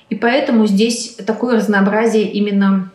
[0.09, 2.91] И поэтому здесь такое разнообразие именно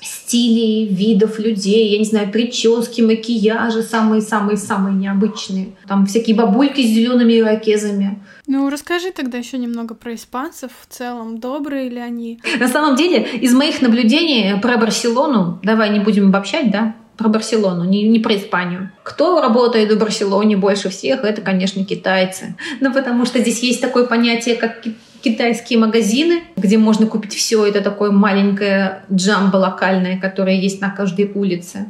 [0.00, 5.74] стилей, видов людей, я не знаю, прически, макияжи самые-самые-самые необычные.
[5.86, 8.18] Там всякие бабульки с зелеными ирокезами.
[8.46, 11.38] Ну, расскажи тогда еще немного про испанцев в целом.
[11.38, 12.40] Добрые ли они?
[12.58, 17.84] На самом деле, из моих наблюдений про Барселону, давай не будем обобщать, да, про Барселону,
[17.84, 18.90] не, не про Испанию.
[19.02, 22.56] Кто работает в Барселоне больше всех, это, конечно, китайцы.
[22.80, 24.82] Ну, потому что здесь есть такое понятие, как
[25.22, 27.64] китайские магазины, где можно купить все.
[27.66, 31.86] Это такое маленькое джамбо локальное, которое есть на каждой улице.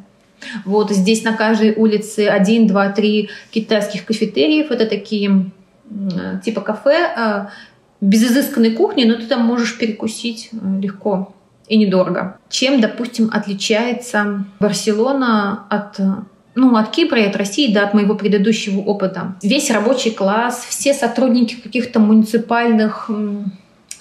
[0.64, 4.70] Вот здесь на каждой улице один, два, три китайских кафетериев.
[4.70, 5.50] Это такие
[6.44, 7.50] типа кафе а,
[8.00, 11.34] без изысканной кухни, но ты там можешь перекусить э, легко
[11.68, 12.38] и недорого.
[12.48, 15.98] Чем, допустим, отличается Барселона от
[16.58, 19.34] ну, от Кипра и от России, да, от моего предыдущего опыта.
[19.42, 23.10] Весь рабочий класс, все сотрудники каких-то муниципальных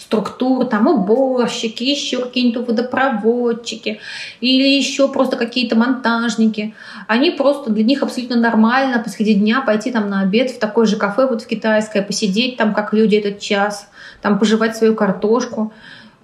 [0.06, 4.00] структур, там уборщики, еще какие-нибудь водопроводчики
[4.40, 6.74] или еще просто какие-то монтажники.
[7.08, 10.96] Они просто, для них абсолютно нормально посреди дня пойти там на обед в такое же
[10.96, 13.90] кафе вот в китайское, посидеть там, как люди этот час,
[14.22, 15.74] там пожевать свою картошку.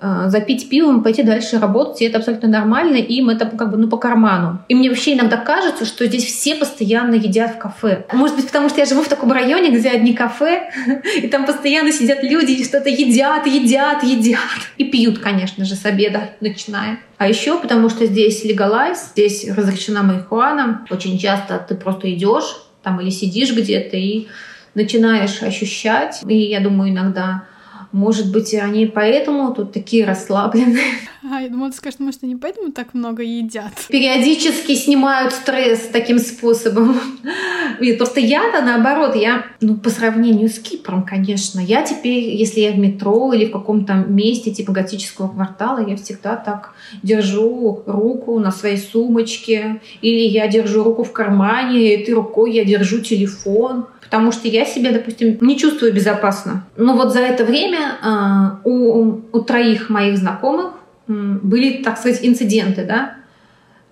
[0.03, 3.87] Э, запить пивом, пойти дальше работать, и это абсолютно нормально, им это как бы ну
[3.87, 4.59] по карману.
[4.67, 8.05] И мне вообще иногда кажется, что здесь все постоянно едят в кафе.
[8.11, 10.71] Может быть, потому что я живу в таком районе, где одни кафе,
[11.21, 14.39] и там постоянно сидят люди и что-то едят, едят, едят.
[14.79, 16.97] И пьют, конечно же, с обеда начиная.
[17.19, 20.83] А еще потому что здесь легалайз, здесь разрешена марихуана.
[20.89, 24.25] Очень часто ты просто идешь там или сидишь где-то и
[24.73, 26.21] начинаешь ощущать.
[26.27, 27.43] И я думаю, иногда
[27.91, 30.93] может быть, они поэтому тут такие расслабленные.
[31.23, 33.73] А, я думала, ты скажешь, может, они поэтому так много едят.
[33.89, 36.99] Периодически снимают стресс таким способом.
[37.79, 42.71] И просто я-то наоборот, я, ну, по сравнению с Кипром, конечно, я теперь, если я
[42.71, 48.51] в метро или в каком-то месте типа готического квартала, я всегда так держу руку на
[48.51, 54.34] своей сумочке, или я держу руку в кармане, и этой рукой я держу телефон потому
[54.34, 56.65] что я себя, допустим, не чувствую безопасно.
[56.75, 60.73] Но вот за это время э, у, у троих моих знакомых
[61.07, 63.15] были, так сказать, инциденты, да,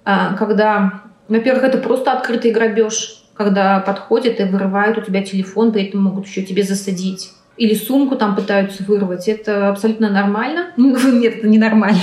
[0.05, 5.85] э, когда, во-первых, это просто открытый грабеж, когда подходят и вырывают у тебя телефон, при
[5.85, 7.31] этом могут еще тебе засадить.
[7.55, 9.27] Или сумку там пытаются вырвать.
[9.27, 10.67] Это абсолютно нормально.
[10.77, 12.01] Нет, это ненормально.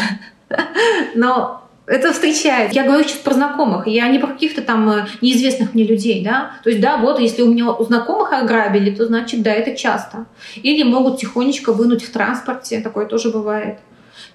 [1.14, 2.72] Но это встречает.
[2.72, 6.52] Я говорю сейчас про знакомых, я не про каких-то там э, неизвестных мне людей, да.
[6.64, 10.26] То есть, да, вот, если у меня у знакомых ограбили, то значит, да, это часто.
[10.56, 13.78] Или могут тихонечко вынуть в транспорте, такое тоже бывает.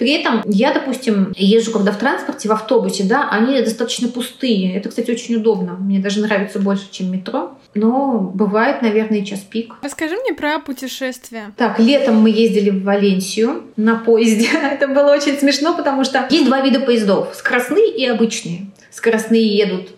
[0.01, 4.75] При этом я, допустим, езжу когда в транспорте, в автобусе, да, они достаточно пустые.
[4.75, 5.73] Это, кстати, очень удобно.
[5.73, 7.51] Мне даже нравится больше, чем метро.
[7.75, 9.75] Но бывает, наверное, час пик.
[9.83, 11.51] Расскажи мне про путешествия.
[11.55, 14.47] Так, летом мы ездили в Валенсию на поезде.
[14.71, 17.35] Это было очень смешно, потому что есть два вида поездов.
[17.35, 18.71] Скоростные и обычные.
[18.89, 19.89] Скоростные едут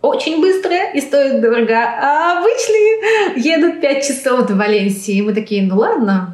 [0.00, 5.16] очень быстрые и стоят дорого, а обычные едут 5 часов до Валенсии.
[5.16, 6.33] И мы такие, ну ладно,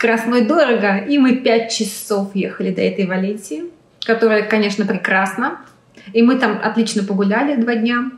[0.00, 3.64] Скоростной дорого, и мы пять часов ехали до этой Валенсии,
[4.02, 5.60] которая, конечно, прекрасна.
[6.14, 8.10] И мы там отлично погуляли два дня.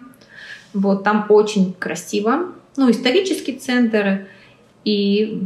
[0.75, 2.53] Вот, там очень красиво.
[2.77, 4.29] Ну, исторический центр
[4.85, 5.43] и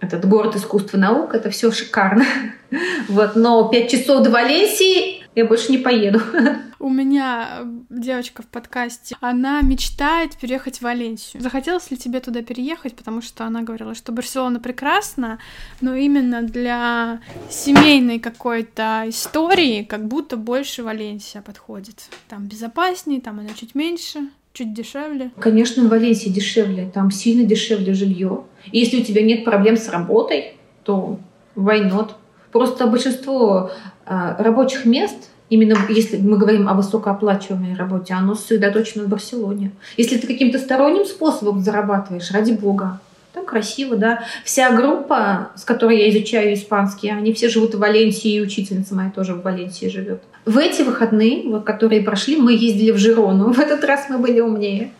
[0.00, 2.24] этот город искусства наук, это все шикарно.
[3.06, 6.20] Вот, но пять часов до Валенсии я больше не поеду.
[6.84, 11.42] У меня э, девочка в подкасте, она мечтает переехать в Валенсию.
[11.42, 12.94] Захотелось ли тебе туда переехать?
[12.94, 15.38] Потому что она говорила, что Барселона прекрасна,
[15.80, 22.02] но именно для семейной какой-то истории как будто больше Валенсия подходит.
[22.28, 25.30] Там безопаснее, там она чуть меньше чуть дешевле?
[25.40, 26.90] Конечно, в Валенсии дешевле.
[26.92, 28.44] Там сильно дешевле жилье.
[28.70, 31.18] И если у тебя нет проблем с работой, то
[31.56, 32.10] why?
[32.52, 33.70] Просто большинство
[34.04, 39.72] а, рабочих мест, именно если мы говорим о высокооплачиваемой работе, оно сосредоточено в Барселоне.
[39.96, 43.00] Если ты каким-то сторонним способом зарабатываешь, ради бога,
[43.34, 44.24] там красиво, да.
[44.44, 49.10] Вся группа, с которой я изучаю испанский, они все живут в Валенсии, и учительница моя
[49.10, 50.22] тоже в Валенсии живет.
[50.44, 53.52] В эти выходные, вот, которые прошли, мы ездили в Жирону.
[53.52, 54.92] В этот раз мы были умнее.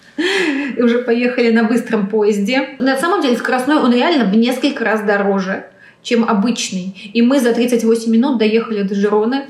[0.77, 2.71] И уже поехали на быстром поезде.
[2.79, 5.67] На самом деле скоростной он реально в несколько раз дороже,
[6.03, 7.11] чем обычный.
[7.13, 9.47] И мы за 38 минут доехали до Жироны.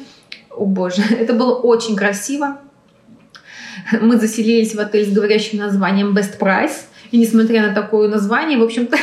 [0.57, 2.59] О боже, это было очень красиво.
[4.01, 6.85] Мы заселились в отель с говорящим названием Best Price.
[7.11, 8.97] И несмотря на такое название, в общем-то,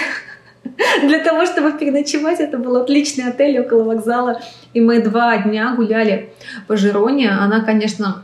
[1.07, 4.41] для того, чтобы переночевать, это был отличный отель около вокзала.
[4.73, 6.33] И мы два дня гуляли
[6.67, 7.29] по Жироне.
[7.29, 8.23] Она, конечно,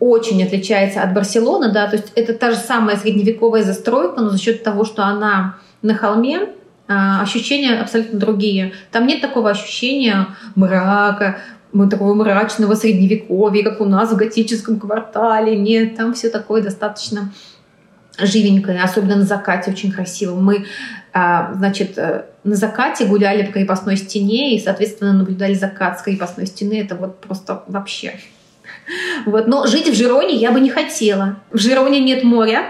[0.00, 4.38] очень отличается от Барселоны, да, то есть это та же самая средневековая застройка, но за
[4.38, 6.50] счет того, что она на холме,
[6.86, 8.72] а, ощущения абсолютно другие.
[8.90, 11.38] Там нет такого ощущения мрака,
[11.90, 15.56] такого мрачного средневековья, как у нас в готическом квартале.
[15.56, 17.32] Нет, там все такое достаточно
[18.18, 20.34] живенькое, особенно на закате очень красиво.
[20.34, 20.66] Мы,
[21.12, 26.46] а, значит, э, на закате гуляли по крепостной стене и, соответственно, наблюдали закат с крепостной
[26.46, 26.80] стены.
[26.80, 28.18] Это вот просто вообще.
[29.26, 29.46] Вот.
[29.46, 31.36] Но жить в Жироне я бы не хотела.
[31.52, 32.64] В Жироне нет моря,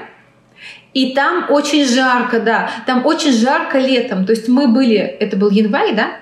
[0.93, 4.27] и там очень жарко, да, там очень жарко летом.
[4.27, 6.17] То есть мы были, это был январь, да,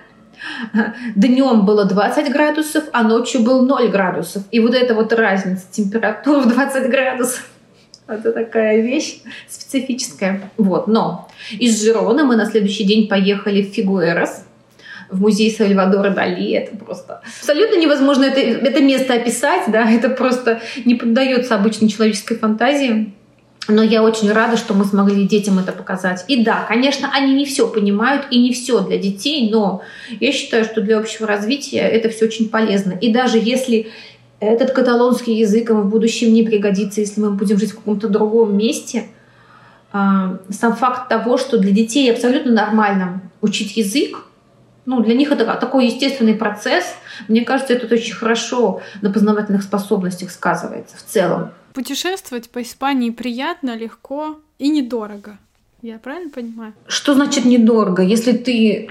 [1.15, 4.43] Днем было 20 градусов, а ночью был 0 градусов.
[4.51, 7.49] И вот эта вот разница температур в 20 градусов.
[8.09, 10.51] Это такая вещь специфическая.
[10.57, 14.45] Вот, но из Жирона мы на следующий день поехали в Фигуэрос,
[15.11, 16.53] в музей Сальвадора Дали.
[16.53, 22.39] Это просто абсолютно невозможно это, это место описать, да, это просто не поддается обычной человеческой
[22.39, 23.13] фантазии.
[23.69, 26.25] Но я очень рада, что мы смогли детям это показать.
[26.29, 29.83] И да, конечно, они не все понимают и не все для детей, но
[30.21, 32.93] я считаю, что для общего развития это все очень полезно.
[32.93, 33.89] И даже если
[34.39, 38.57] этот каталонский язык им в будущем не пригодится, если мы будем жить в каком-то другом
[38.57, 39.05] месте.
[39.93, 44.26] А, сам факт того, что для детей абсолютно нормально учить язык,
[44.87, 46.95] ну, для них это такой естественный процесс.
[47.29, 51.51] Мне кажется, это очень хорошо на познавательных способностях сказывается в целом.
[51.75, 55.39] Путешествовать по Испании приятно, легко и недорого.
[55.83, 56.73] Я правильно понимаю?
[56.89, 58.03] Что значит недорого?
[58.03, 58.89] Если ты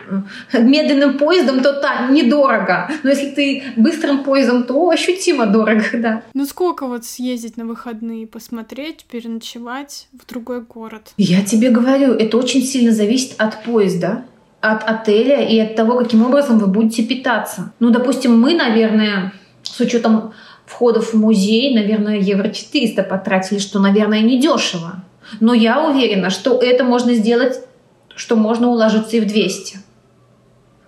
[0.54, 2.90] э, медленным поездом, то так, недорого.
[3.04, 6.24] Но если ты быстрым поездом, то ощутимо дорого, да.
[6.34, 11.12] Ну сколько вот съездить на выходные, посмотреть, переночевать в другой город?
[11.18, 14.24] Я тебе говорю, это очень сильно зависит от поезда
[14.72, 17.74] от отеля и от того, каким образом вы будете питаться.
[17.80, 20.34] Ну, допустим, мы, наверное, с учетом
[20.66, 25.04] входов в музей, наверное, евро 400 потратили, что, наверное, недешево.
[25.40, 27.62] Но я уверена, что это можно сделать,
[28.16, 29.80] что можно уложиться и в 200.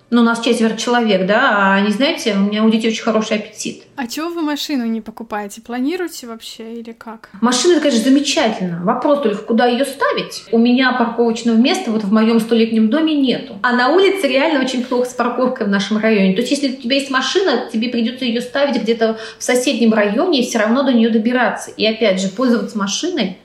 [0.09, 3.37] Но у нас четверть человек, да, а не знаете, у меня у детей очень хороший
[3.37, 3.83] аппетит.
[3.97, 5.61] А чего вы машину не покупаете?
[5.61, 7.29] Планируете вообще или как?
[7.41, 8.79] Машина, это, конечно, замечательно.
[8.85, 10.45] Вопрос только, куда ее ставить?
[10.53, 13.59] У меня парковочного места вот в моем столетнем доме нету.
[13.63, 16.35] А на улице реально очень плохо с парковкой в нашем районе.
[16.35, 20.39] То есть, если у тебя есть машина, тебе придется ее ставить где-то в соседнем районе
[20.39, 21.71] и все равно до нее добираться.
[21.71, 23.39] И опять же, пользоваться машиной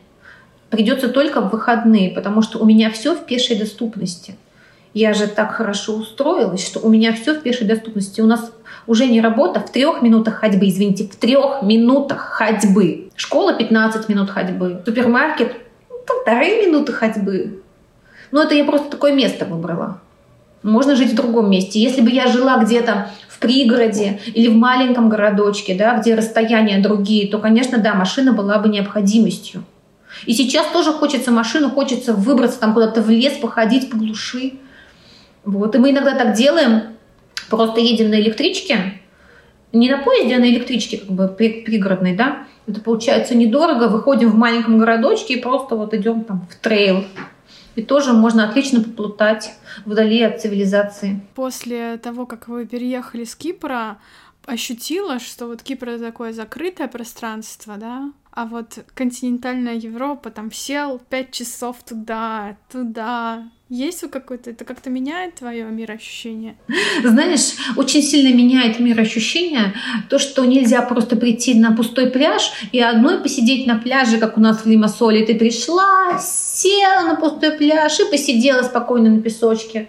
[0.70, 4.36] придется только в выходные, потому что у меня все в пешей доступности.
[4.94, 8.20] Я же так хорошо устроилась, что у меня все в пешей доступности.
[8.20, 8.52] У нас
[8.86, 13.10] уже не работа в трех минутах ходьбы, извините, в трех минутах ходьбы.
[13.16, 15.56] Школа 15 минут ходьбы, супермаркет
[16.06, 17.62] полторы минуты ходьбы.
[18.30, 20.00] Ну, это я просто такое место выбрала.
[20.62, 21.80] Можно жить в другом месте.
[21.80, 27.28] Если бы я жила где-то в пригороде или в маленьком городочке, да, где расстояния другие,
[27.28, 29.64] то, конечно, да, машина была бы необходимостью.
[30.26, 34.54] И сейчас тоже хочется машину, хочется выбраться там куда-то в лес, походить по глуши.
[35.44, 35.74] Вот.
[35.74, 36.96] И мы иногда так делаем,
[37.48, 39.00] просто едем на электричке,
[39.72, 42.46] не на поезде, а на электричке, как бы пригородной, да.
[42.66, 47.04] Это получается недорого, выходим в маленьком городочке и просто вот идем там в трейл
[47.74, 49.50] И тоже можно отлично поплутать
[49.84, 51.20] вдали от цивилизации.
[51.34, 53.98] После того, как вы переехали с Кипра,
[54.46, 61.00] ощутила, что вот Кипр это такое закрытое пространство, да, а вот континентальная Европа, там сел
[61.10, 63.50] пять часов туда, туда.
[63.74, 66.56] Есть у какой-то, это как-то меняет твое мироощущение?
[67.02, 69.72] Знаешь, очень сильно меняет мироощущение
[70.10, 74.42] то, что нельзя просто прийти на пустой пляж и одной посидеть на пляже, как у
[74.42, 75.24] нас в Лимассоле.
[75.24, 79.88] Ты пришла, села на пустой пляж и посидела спокойно на песочке.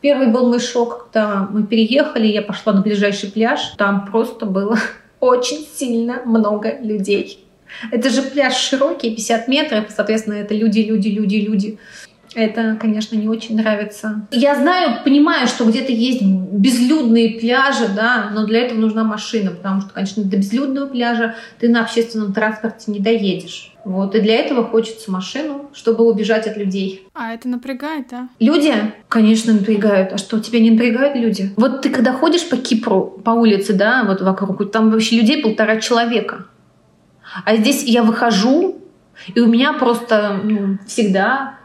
[0.00, 3.74] Первый был мой шок, когда мы переехали, я пошла на ближайший пляж.
[3.76, 4.78] Там просто было
[5.20, 7.44] очень сильно много людей.
[7.90, 11.78] Это же пляж широкий, 50 метров, соответственно, это люди, люди, люди, люди.
[12.34, 14.26] Это, конечно, не очень нравится.
[14.30, 19.80] Я знаю, понимаю, что где-то есть безлюдные пляжи, да, но для этого нужна машина, потому
[19.80, 23.72] что, конечно, до безлюдного пляжа ты на общественном транспорте не доедешь.
[23.84, 27.06] Вот, и для этого хочется машину, чтобы убежать от людей.
[27.14, 28.28] А это напрягает, да?
[28.38, 28.74] Люди,
[29.08, 30.12] конечно, напрягают.
[30.12, 31.52] А что, тебя не напрягают люди?
[31.56, 35.80] Вот ты когда ходишь по Кипру, по улице, да, вот вокруг, там вообще людей полтора
[35.80, 36.46] человека.
[37.44, 38.78] А здесь я выхожу,
[39.34, 41.57] и у меня просто ну, всегда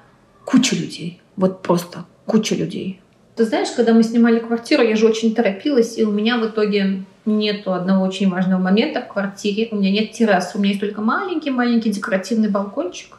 [0.46, 1.22] куча людей.
[1.36, 3.00] Вот просто куча людей.
[3.36, 7.04] Ты знаешь, когда мы снимали квартиру, я же очень торопилась, и у меня в итоге
[7.26, 9.70] нету одного очень важного момента в квартире.
[9.72, 13.18] У меня нет террасы, у меня есть только маленький-маленький декоративный балкончик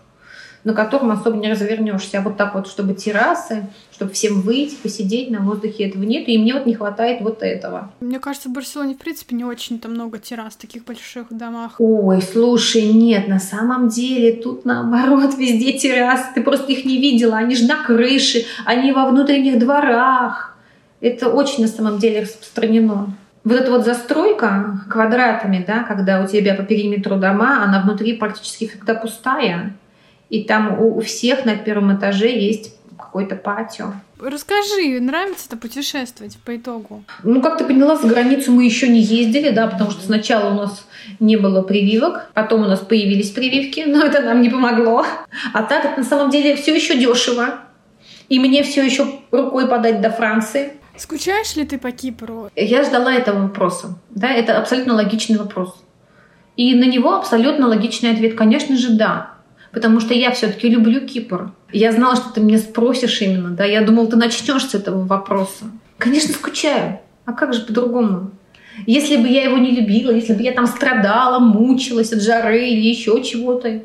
[0.65, 2.19] на котором особо не развернешься.
[2.19, 6.29] А вот так вот, чтобы террасы, чтобы всем выйти, посидеть на воздухе, этого нет.
[6.29, 7.93] И мне вот не хватает вот этого.
[8.01, 11.75] Мне кажется, в Барселоне, в принципе, не очень-то много террас в таких больших домах.
[11.79, 16.25] Ой, слушай, нет, на самом деле тут наоборот везде террасы.
[16.35, 17.37] Ты просто их не видела.
[17.37, 20.57] Они же на крыше, они во внутренних дворах.
[21.01, 23.15] Это очень на самом деле распространено.
[23.45, 28.67] Вот эта вот застройка квадратами, да, когда у тебя по периметру дома, она внутри практически
[28.67, 29.75] всегда пустая
[30.35, 33.93] и там у всех на первом этаже есть какой-то патио.
[34.21, 37.05] Расскажи, нравится это путешествовать по итогу?
[37.23, 40.57] Ну, как ты поняла, за границу мы еще не ездили, да, потому что сначала у
[40.57, 40.89] нас
[41.21, 45.07] не было прививок, потом у нас появились прививки, но это нам не помогло.
[45.53, 47.61] А так это на самом деле все еще дешево.
[48.29, 50.73] И мне все еще рукой подать до Франции.
[50.97, 52.51] Скучаешь ли ты по Кипру?
[52.57, 53.97] Я ждала этого вопроса.
[54.11, 55.77] Да, это абсолютно логичный вопрос.
[56.57, 59.34] И на него абсолютно логичный ответ, конечно же, да
[59.75, 61.51] потому что я все-таки люблю Кипр.
[61.73, 65.67] Я знала, что ты меня спросишь именно, да, я думала, ты начнешь с этого вопроса.
[65.99, 67.01] Конечно, скучаю.
[67.25, 68.31] А как же по-другому?
[68.87, 72.89] Если бы я его не любила, если бы я там страдала, мучилась от жары или
[72.89, 73.83] еще чего-то,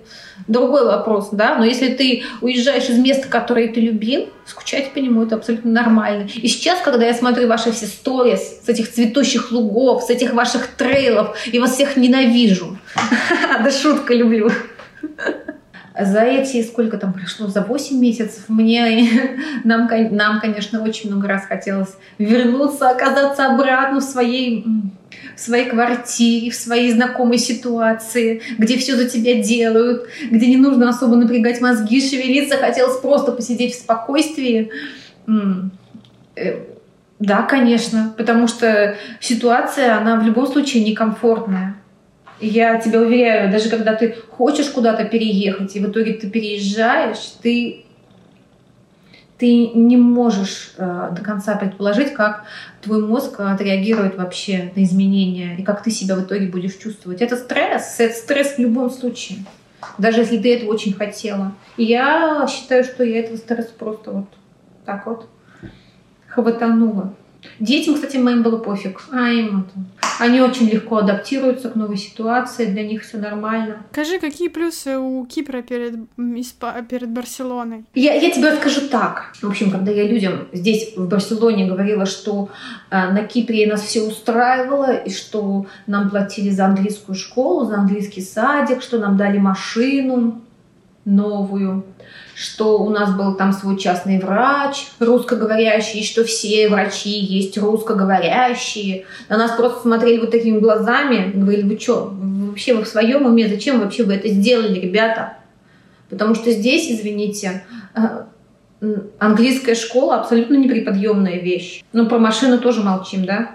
[0.48, 1.58] другой вопрос, да.
[1.58, 6.28] Но если ты уезжаешь из места, которое ты любил, скучать по нему это абсолютно нормально.
[6.34, 10.68] И сейчас, когда я смотрю ваши все сторис с этих цветущих лугов, с этих ваших
[10.68, 12.78] трейлов, я вас всех ненавижу.
[13.64, 14.50] Да шутка люблю
[16.00, 21.45] за эти, сколько там прошло, за 8 месяцев мне, нам, нам, конечно, очень много раз
[21.45, 24.66] хотелось вернуться, оказаться обратно в своей,
[25.36, 30.89] в своей квартире, в своей знакомой ситуации, где все за тебя делают, где не нужно
[30.89, 34.72] особо напрягать мозги, шевелиться, хотелось просто посидеть в спокойствии.
[36.36, 36.64] Э,
[37.20, 41.76] да, конечно, потому что ситуация, она в любом случае некомфортная.
[42.42, 47.86] Я тебя уверяю, даже когда ты хочешь куда-то переехать, и в итоге ты переезжаешь, ты,
[49.38, 52.46] ты не можешь э, до конца предположить, как
[52.82, 57.22] твой мозг отреагирует вообще на изменения, и как ты себя в итоге будешь чувствовать.
[57.22, 59.40] Это стресс, это стресс в любом случае.
[59.98, 61.54] Даже если ты этого очень хотела.
[61.78, 64.26] И я считаю, что я этого стресса просто вот
[64.86, 65.28] так вот
[66.28, 67.14] хватанула.
[67.60, 69.02] Детям, кстати, моим было пофиг.
[69.12, 69.99] А им это...
[70.20, 73.78] Они очень легко адаптируются к новой ситуации, для них все нормально.
[73.92, 75.96] Скажи, какие плюсы у Кипра перед,
[76.90, 77.86] перед Барселоной?
[77.96, 79.32] Я, я тебе расскажу так.
[79.42, 82.50] В общем, когда я людям здесь, в Барселоне, говорила, что
[82.92, 88.22] э, на Кипре нас все устраивало, и что нам платили за английскую школу, за английский
[88.22, 90.42] садик, что нам дали машину
[91.06, 91.86] новую,
[92.40, 99.06] что у нас был там свой частный врач русскоговорящий, что все врачи есть русскоговорящие.
[99.28, 103.50] На нас просто смотрели вот такими глазами, говорили, вы что, вообще вы в своем уме,
[103.50, 105.34] зачем вообще вы это сделали, ребята?
[106.10, 111.84] Потому что здесь, извините, э, английская школа абсолютно неприподъемная вещь.
[111.92, 113.52] Ну, про машину тоже молчим, да?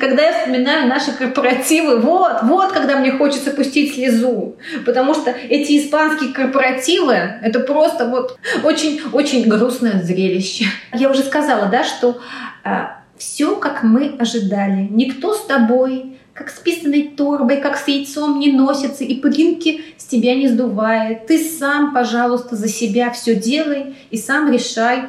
[0.00, 4.56] Когда я вспоминаю наши корпоративы, вот, вот, когда мне хочется пустить слезу.
[4.84, 10.66] Потому что эти испанские корпоративы, это просто вот очень-очень грустное зрелище.
[10.92, 12.20] Я уже сказала, да, что
[12.64, 12.70] э,
[13.16, 14.86] все, как мы ожидали.
[14.90, 20.04] Никто с тобой как с писаной торбой, как с яйцом не носится и пылинки с
[20.04, 21.26] тебя не сдувает.
[21.28, 25.08] Ты сам, пожалуйста, за себя все делай и сам решай, а,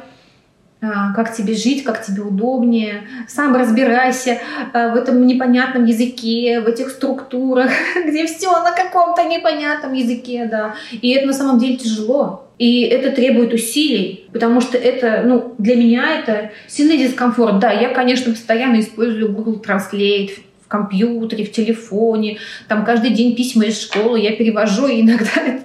[1.14, 3.02] как тебе жить, как тебе удобнее.
[3.28, 4.38] Сам разбирайся
[4.72, 7.70] а, в этом непонятном языке, в этих структурах,
[8.06, 10.74] где все на каком-то непонятном языке, да.
[10.90, 12.42] И это на самом деле тяжело.
[12.58, 17.58] И это требует усилий, потому что это, ну, для меня это сильный дискомфорт.
[17.58, 20.30] Да, я, конечно, постоянно использую Google Translate
[20.64, 25.62] в компьютере, в телефоне, там каждый день письма из школы я перевожу, и иногда это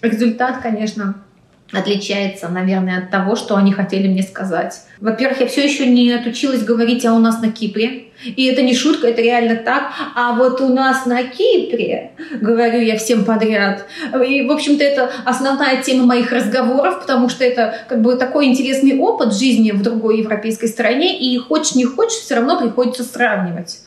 [0.00, 1.16] результат, конечно,
[1.72, 4.82] отличается, наверное, от того, что они хотели мне сказать.
[5.00, 8.04] Во-первых, я все еще не отучилась говорить «а у нас на Кипре».
[8.24, 9.90] И это не шутка, это реально так.
[10.14, 13.86] А вот у нас на Кипре, говорю я всем подряд.
[14.24, 18.96] И, в общем-то, это основная тема моих разговоров, потому что это как бы такой интересный
[18.96, 21.18] опыт жизни в другой европейской стране.
[21.18, 23.80] И хочешь не хочешь, все равно приходится сравнивать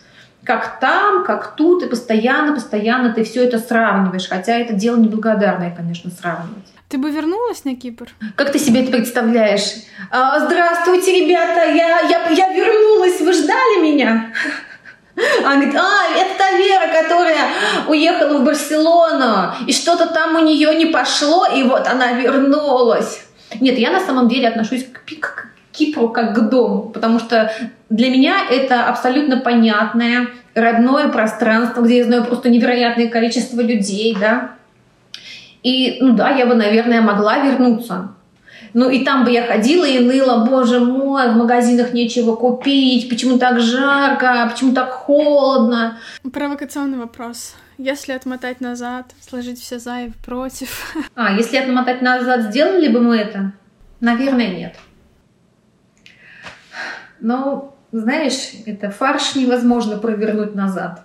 [0.43, 4.29] как там, как тут, и постоянно, постоянно ты все это сравниваешь.
[4.29, 6.74] Хотя это дело неблагодарное, конечно, сравнивать.
[6.87, 8.09] Ты бы вернулась на Кипр?
[8.35, 9.63] Как ты себе это представляешь?
[10.11, 14.31] А, здравствуйте, ребята, я, я, я вернулась, вы ждали меня?
[15.43, 17.47] Она говорит, а, это та Вера, которая
[17.87, 23.25] уехала в Барселону, и что-то там у нее не пошло, и вот она вернулась.
[23.59, 27.51] Нет, я на самом деле отношусь к, к Кипру как к дому, потому что
[27.89, 34.51] для меня это абсолютно понятное, родное пространство, где я знаю просто невероятное количество людей, да,
[35.65, 38.09] и, ну да, я бы, наверное, могла вернуться.
[38.75, 43.39] Ну и там бы я ходила и ныла, боже мой, в магазинах нечего купить, почему
[43.39, 45.97] так жарко, почему так холодно.
[46.31, 47.55] Провокационный вопрос.
[47.79, 50.95] Если отмотать назад, сложить все за и против.
[51.15, 53.53] А, если отмотать назад, сделали бы мы это?
[54.01, 54.75] Наверное, нет.
[57.19, 61.03] Но, знаешь, это фарш невозможно провернуть назад.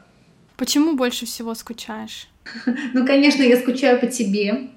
[0.59, 2.30] Почему больше всего скучаешь?
[2.95, 4.69] Ну, конечно, я скучаю по тебе.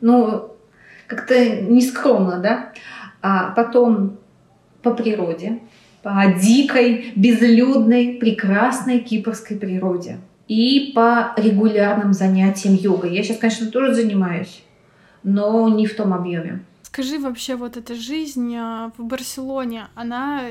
[0.00, 0.50] Ну,
[1.06, 2.72] как-то нескромно, да?
[3.20, 4.18] А потом
[4.82, 5.60] по природе,
[6.02, 10.18] по дикой, безлюдной, прекрасной кипрской природе.
[10.48, 13.14] И по регулярным занятиям йогой.
[13.14, 14.62] Я сейчас, конечно, тоже занимаюсь,
[15.22, 16.64] но не в том объеме.
[16.82, 20.42] Скажи вообще, вот эта жизнь а, в Барселоне, она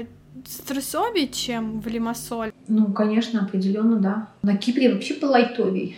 [0.48, 2.52] стрессовее, чем в Лимассоль?
[2.68, 4.28] Ну, конечно, определенно, да.
[4.42, 5.98] На Кипре вообще полайтовей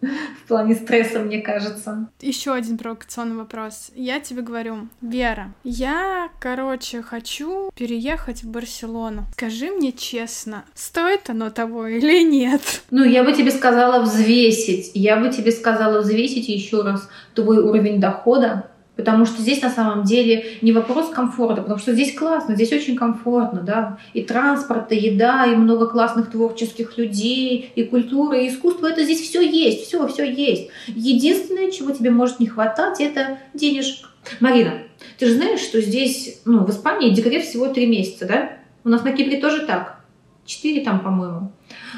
[0.00, 2.08] в плане стресса, мне кажется.
[2.20, 3.90] Еще один провокационный вопрос.
[3.94, 9.24] Я тебе говорю, Вера, я, короче, хочу переехать в Барселону.
[9.32, 12.82] Скажи мне честно, стоит оно того или нет?
[12.90, 14.92] Ну, я бы тебе сказала взвесить.
[14.94, 18.69] Я бы тебе сказала взвесить еще раз твой уровень дохода,
[19.00, 22.96] Потому что здесь на самом деле не вопрос комфорта, потому что здесь классно, здесь очень
[22.96, 23.98] комфортно, да.
[24.12, 28.88] И транспорт, и еда, и много классных творческих людей, и культура, и искусство.
[28.88, 30.68] Это здесь все есть, все, все есть.
[30.88, 34.10] Единственное, чего тебе может не хватать, это денежек.
[34.38, 34.82] Марина,
[35.18, 38.52] ты же знаешь, что здесь, ну, в Испании декрет всего три месяца, да?
[38.84, 40.04] У нас на Кипре тоже так.
[40.44, 41.52] Четыре там, по-моему.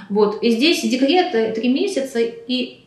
[0.09, 0.41] Вот.
[0.41, 2.82] И здесь декрет три месяца, и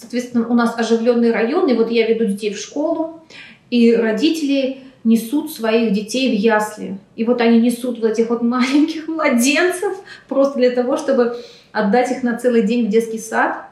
[0.00, 3.22] Соответственно, у нас оживленный район, и вот я веду детей в школу,
[3.68, 6.98] и родители несут своих детей в ясли.
[7.16, 9.94] И вот они несут вот этих вот маленьких младенцев
[10.26, 11.36] просто для того, чтобы
[11.72, 13.66] отдать их на целый день в детский сад,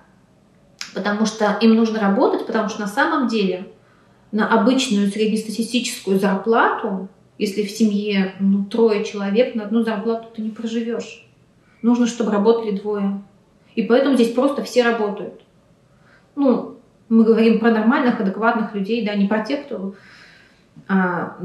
[0.94, 3.66] потому что им нужно работать, потому что на самом деле
[4.30, 7.08] на обычную среднестатистическую зарплату,
[7.38, 11.26] если в семье ну, трое человек, на одну зарплату ты не проживешь.
[11.80, 13.22] Нужно, чтобы работали двое.
[13.74, 15.40] И поэтому здесь просто все работают
[16.38, 16.76] ну,
[17.08, 19.94] мы говорим про нормальных, адекватных людей, да, не про тех, кто
[20.86, 21.36] а,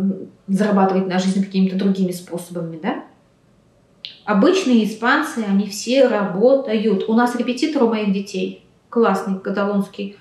[0.48, 3.04] зарабатывает на жизнь какими-то другими способами, да.
[4.26, 7.10] Обычные испанцы, они все работают.
[7.10, 10.18] У нас репетитор у моих детей, классный каталонский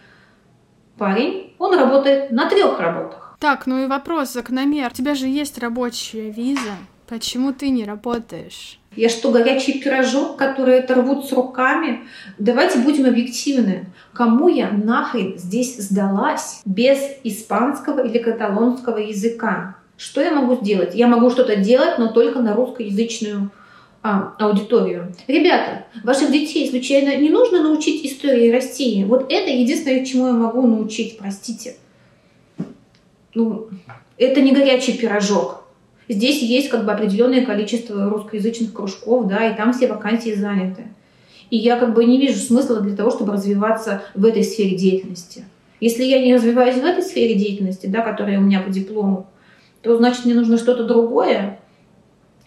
[0.96, 3.36] парень, он работает на трех работах.
[3.38, 4.88] Так, ну и вопрос закономер.
[4.88, 6.76] У тебя же есть рабочая виза.
[7.12, 8.80] Почему ты не работаешь?
[8.96, 12.04] Я что, горячий пирожок, который это рвут с руками?
[12.38, 13.84] Давайте будем объективны.
[14.14, 19.76] Кому я нахрен здесь сдалась без испанского или каталонского языка?
[19.98, 20.94] Что я могу сделать?
[20.94, 23.50] Я могу что-то делать, но только на русскоязычную
[24.02, 25.14] а, аудиторию.
[25.26, 29.04] Ребята, ваших детей случайно не нужно научить истории России?
[29.04, 31.76] Вот это единственное, чему я могу научить, простите.
[33.34, 33.68] Ну,
[34.16, 35.61] это не горячий пирожок.
[36.12, 40.84] Здесь есть как бы определенное количество русскоязычных кружков, да, и там все вакансии заняты.
[41.48, 45.44] И я как бы не вижу смысла для того, чтобы развиваться в этой сфере деятельности.
[45.80, 49.26] Если я не развиваюсь в этой сфере деятельности, да, которая у меня по диплому,
[49.80, 51.58] то значит мне нужно что-то другое.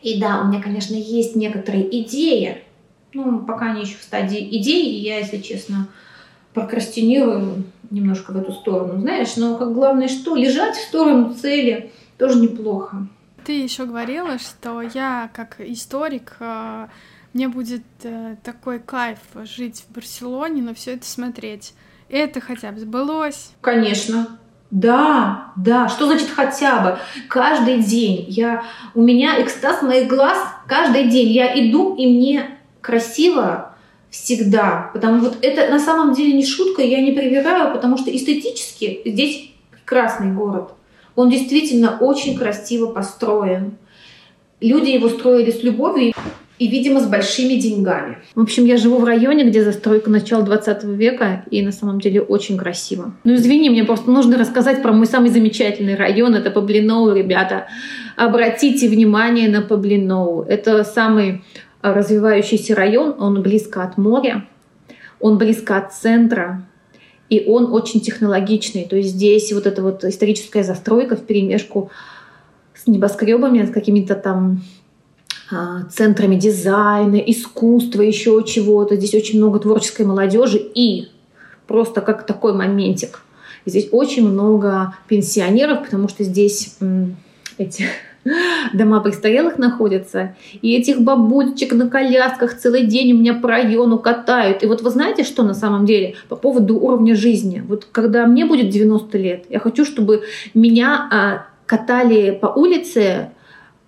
[0.03, 2.61] И да, у меня, конечно, есть некоторые идеи,
[3.13, 5.87] Ну, пока они еще в стадии идей, и я, если честно,
[6.53, 12.39] прокрастинирую немножко в эту сторону, знаешь, но как главное что, лежать в сторону цели тоже
[12.39, 13.07] неплохо.
[13.45, 16.87] Ты еще говорила, что я как историк э,
[17.33, 21.73] мне будет э, такой кайф жить в Барселоне, но все это смотреть.
[22.09, 23.51] Это хотя бы сбылось?
[23.61, 24.39] Конечно.
[24.71, 25.89] Да, да.
[25.89, 26.97] Что значит хотя бы?
[27.29, 28.63] Каждый день я...
[28.95, 31.27] У меня экстаз моих глаз каждый день.
[31.27, 33.75] Я иду, и мне красиво
[34.09, 34.89] всегда.
[34.91, 39.51] Потому вот это на самом деле не шутка, я не привираю, потому что эстетически здесь
[39.71, 40.71] прекрасный город.
[41.15, 43.77] Он действительно очень красиво построен.
[44.61, 46.13] Люди его строили с любовью
[46.57, 48.17] и, видимо, с большими деньгами.
[48.33, 52.21] В общем, я живу в районе, где застройка начала 20 века, и на самом деле
[52.21, 53.13] очень красиво.
[53.23, 56.35] Ну, извини, мне просто нужно рассказать про мой самый замечательный район.
[56.35, 57.67] Это Паблиноу, ребята.
[58.15, 60.43] Обратите внимание на Паблиноу.
[60.43, 61.43] Это самый
[61.81, 64.47] развивающийся район, он близко от моря,
[65.19, 66.67] он близко от центра,
[67.29, 68.85] и он очень технологичный.
[68.85, 71.89] То есть здесь вот эта вот историческая застройка в перемешку
[72.75, 74.61] с небоскребами, с какими-то там
[75.51, 78.95] а, центрами дизайна, искусства, еще чего-то.
[78.95, 81.07] Здесь очень много творческой молодежи и
[81.67, 83.21] просто как такой моментик.
[83.65, 86.77] Здесь очень много пенсионеров, потому что здесь
[87.57, 87.85] эти
[88.73, 94.63] дома престарелых находятся, и этих бабулечек на колясках целый день у меня по району катают.
[94.63, 97.63] И вот вы знаете, что на самом деле по поводу уровня жизни?
[97.67, 100.23] Вот когда мне будет 90 лет, я хочу, чтобы
[100.53, 103.29] меня а, катали по улице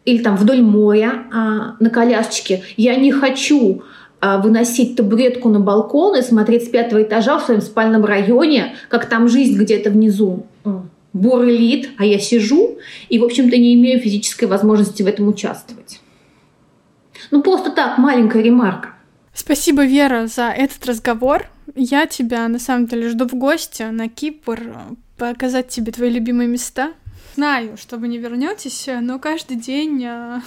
[0.05, 2.63] или там вдоль моря а, на колясочке.
[2.77, 3.81] Я не хочу
[4.19, 9.07] а, выносить табуретку на балкон и смотреть с пятого этажа в своем спальном районе, как
[9.07, 10.45] там жизнь где-то внизу
[11.17, 12.77] бурлит, а я сижу
[13.09, 15.99] и, в общем-то, не имею физической возможности в этом участвовать.
[17.31, 18.93] Ну, просто так, маленькая ремарка.
[19.33, 21.45] Спасибо, Вера, за этот разговор.
[21.75, 24.59] Я тебя, на самом деле, жду в гости на Кипр,
[25.17, 26.93] показать тебе твои любимые места.
[27.35, 30.41] Знаю, что вы не вернетесь, но каждый день на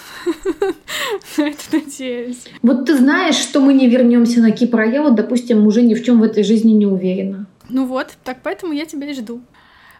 [1.38, 2.44] это надеюсь.
[2.62, 5.94] Вот ты знаешь, что мы не вернемся на Кипр, а я вот, допустим, уже ни
[5.94, 7.46] в чем в этой жизни не уверена.
[7.68, 9.40] Ну вот, так поэтому я тебя и жду.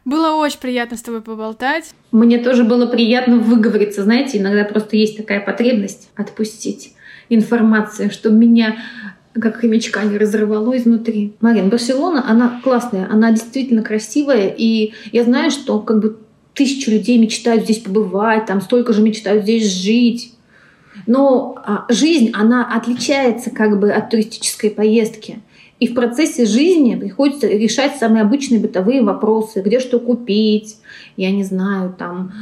[0.04, 1.90] Было очень приятно с тобой поболтать.
[2.10, 4.02] Мне тоже было приятно выговориться.
[4.02, 6.94] Знаете, иногда просто есть такая потребность отпустить
[7.28, 8.76] информацию, чтобы меня
[9.34, 11.34] как хомячка не разрывало изнутри.
[11.40, 16.18] Марин, Барселона, она классная, она действительно красивая, и я знаю, что как бы
[16.54, 20.34] тысячи людей мечтают здесь побывать, там столько же мечтают здесь жить.
[21.06, 25.40] Но а, жизнь, она отличается как бы от туристической поездки.
[25.80, 29.62] И в процессе жизни приходится решать самые обычные бытовые вопросы.
[29.62, 30.76] Где что купить,
[31.16, 32.32] я не знаю, там,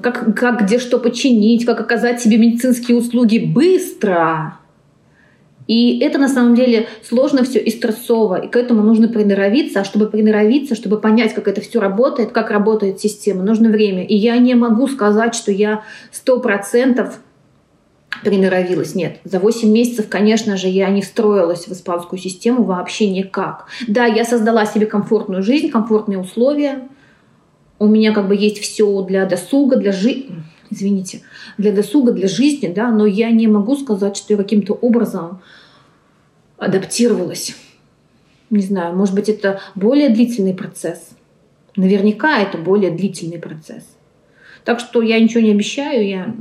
[0.00, 4.58] как, как где что починить, как оказать себе медицинские услуги быстро.
[5.66, 9.80] И это на самом деле сложно все и стрессово, и к этому нужно приноровиться.
[9.80, 14.04] А чтобы приноровиться, чтобы понять, как это все работает, как работает система, нужно время.
[14.04, 15.82] И я не могу сказать, что я
[16.12, 17.18] сто процентов
[18.22, 18.94] приноровилась.
[18.94, 23.66] Нет, за 8 месяцев, конечно же, я не встроилась в испанскую систему вообще никак.
[23.88, 26.88] Да, я создала себе комфортную жизнь, комфортные условия.
[27.78, 31.22] У меня как бы есть все для досуга, для жизни извините,
[31.56, 35.40] для досуга, для жизни, да, но я не могу сказать, что я каким-то образом
[36.58, 37.54] адаптировалась.
[38.50, 41.10] Не знаю, может быть, это более длительный процесс.
[41.76, 43.84] Наверняка это более длительный процесс.
[44.64, 46.34] Так что я ничего не обещаю, я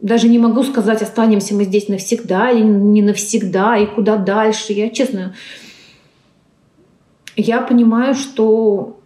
[0.00, 4.72] даже не могу сказать, останемся мы здесь навсегда или не навсегда, и куда дальше.
[4.72, 5.34] Я, честно,
[7.36, 8.98] я понимаю, что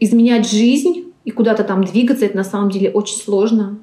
[0.00, 3.78] изменять жизнь и куда-то там двигаться, это на самом деле очень сложно.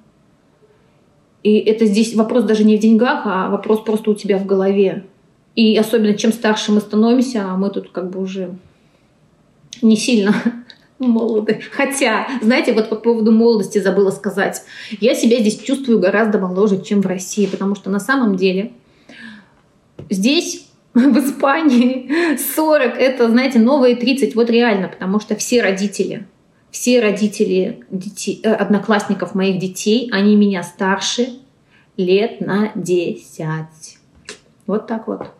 [1.43, 5.05] И это здесь вопрос даже не в деньгах, а вопрос просто у тебя в голове.
[5.55, 8.55] И особенно чем старше мы становимся, а мы тут как бы уже
[9.81, 10.33] не сильно
[11.07, 11.61] молоды.
[11.71, 14.63] Хотя, знаете, вот по поводу молодости забыла сказать.
[14.99, 18.73] Я себя здесь чувствую гораздо моложе, чем в России, потому что на самом деле
[20.09, 24.35] здесь в Испании 40 это, знаете, новые 30.
[24.35, 26.27] Вот реально, потому что все родители,
[26.69, 31.29] все родители детей, э, одноклассников моих детей, они меня старше
[31.97, 33.97] лет на 10.
[34.67, 35.31] Вот так вот.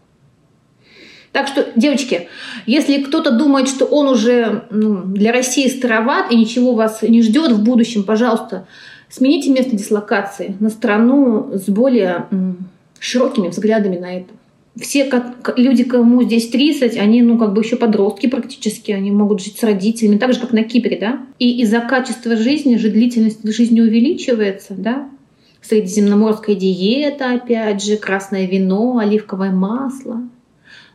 [1.31, 2.27] Так что, девочки,
[2.65, 7.51] если кто-то думает, что он уже ну, для России староват и ничего вас не ждет
[7.53, 8.67] в будущем, пожалуйста,
[9.09, 12.27] смените место дислокации на страну с более
[12.99, 14.27] широкими взглядами на это.
[14.79, 19.41] Все как, люди, кому здесь 30, они, ну, как бы еще подростки практически, они могут
[19.41, 21.19] жить с родителями, так же, как на Кипре, да?
[21.39, 25.09] И из-за качества жизни же длительность жизни увеличивается, да?
[25.61, 30.21] Средиземноморская диета, опять же, красное вино, оливковое масло.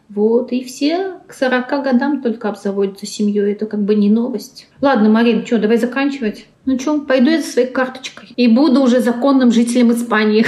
[0.09, 3.53] Вот, и все к 40 годам только обзаводятся семьей.
[3.53, 4.69] Это как бы не новость.
[4.81, 6.47] Ладно, Марин, что, давай заканчивать?
[6.65, 8.29] Ну что, пойду я за своей карточкой.
[8.37, 10.47] И буду уже законным жителем Испании.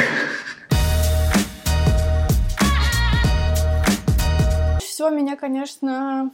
[4.81, 6.31] Все меня, конечно,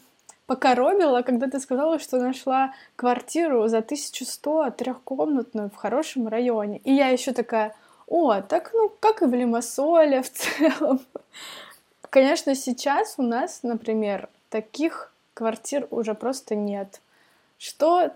[0.46, 6.78] покоробило, когда ты сказала, что нашла квартиру за 1100 трехкомнатную в хорошем районе.
[6.84, 7.74] И я еще такая,
[8.06, 11.00] о, так ну как и в Лимассоле в целом.
[12.14, 17.00] Конечно, сейчас у нас, например, таких квартир уже просто нет.
[17.58, 18.12] Что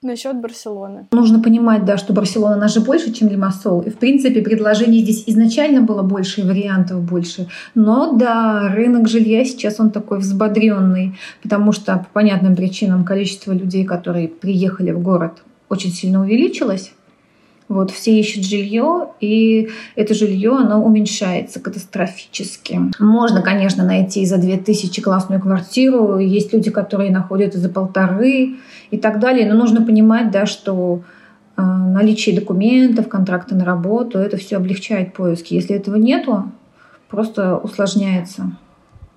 [0.00, 1.08] насчет Барселоны.
[1.12, 3.82] Нужно понимать, да, что Барселона она же больше, чем Лимассол.
[3.82, 7.46] И, в принципе, предложений здесь изначально было больше, и вариантов больше.
[7.74, 13.84] Но, да, рынок жилья сейчас он такой взбодренный, потому что по понятным причинам количество людей,
[13.84, 16.94] которые приехали в город, очень сильно увеличилось.
[17.68, 22.78] Вот, все ищут жилье, и это жилье, оно уменьшается катастрофически.
[22.98, 26.18] Можно, конечно, найти за 2000 классную квартиру.
[26.18, 28.56] Есть люди, которые находят за полторы
[28.90, 29.50] и так далее.
[29.50, 31.00] Но нужно понимать, да, что
[31.56, 35.54] э, наличие документов, контракта на работу, это все облегчает поиски.
[35.54, 36.52] Если этого нету,
[37.08, 38.50] просто усложняется.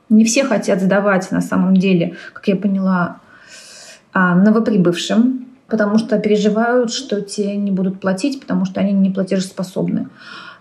[0.07, 3.17] Не все хотят сдавать на самом деле, как я поняла,
[4.13, 10.07] а, новоприбывшим, потому что переживают, что те не будут платить, потому что они не платежеспособны.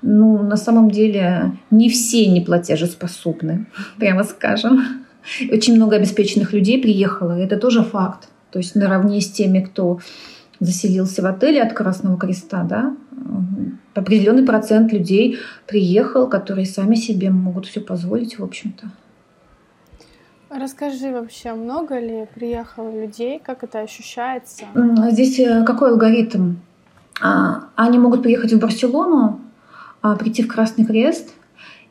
[0.03, 3.67] Ну, на самом деле, не все не платежеспособны,
[3.99, 5.05] прямо скажем.
[5.51, 8.29] Очень много обеспеченных людей приехало, и это тоже факт.
[8.53, 9.99] То есть наравне с теми, кто
[10.61, 12.97] заселился в отеле от Красного Креста, да,
[13.95, 18.91] определенный процент людей приехал, которые сами себе могут все позволить, в общем-то.
[20.59, 24.65] Расскажи вообще, много ли приехало людей, как это ощущается?
[25.11, 26.57] Здесь э, какой алгоритм?
[27.21, 29.41] А, они могут приехать в Барселону,
[30.01, 31.35] а, прийти в Красный Крест,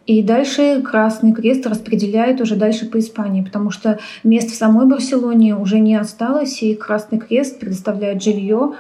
[0.08, 5.56] и дальше Красный Крест распределяет уже дальше по Испании, потому что мест в самой Барселоне
[5.56, 8.74] уже не осталось, и Красный Крест предоставляет жилье.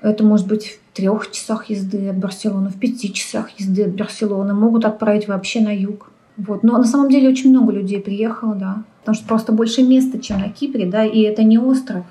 [0.00, 4.54] Это может быть в трех часах езды от Барселоны, в пяти часах езды от Барселоны.
[4.54, 6.10] Могут отправить вообще на юг.
[6.36, 6.62] Вот.
[6.62, 8.82] Но на самом деле очень много людей приехало, да.
[9.00, 12.04] Потому что просто больше места, чем на Кипре, да, и это не остров.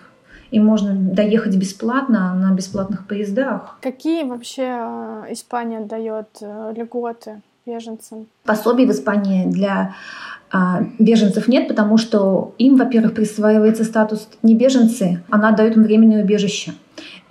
[0.51, 3.77] И можно доехать бесплатно на бесплатных поездах.
[3.81, 8.27] Какие вообще э, Испания дает э, льготы беженцам?
[8.43, 9.95] Пособий в Испании для
[10.55, 16.23] а, беженцев нет, потому что им, во-первых, присваивается статус не беженцы, она дает им временное
[16.23, 16.73] убежище.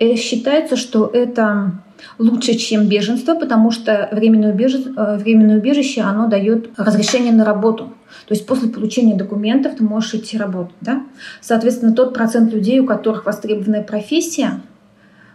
[0.00, 1.70] И считается, что это
[2.18, 7.92] лучше, чем беженство, потому что временное убежище, э, временное убежище оно дает разрешение на работу.
[8.26, 10.76] То есть после получения документов ты можешь идти работать.
[10.80, 11.02] Да?
[11.40, 14.60] Соответственно, тот процент людей, у которых востребованная профессия,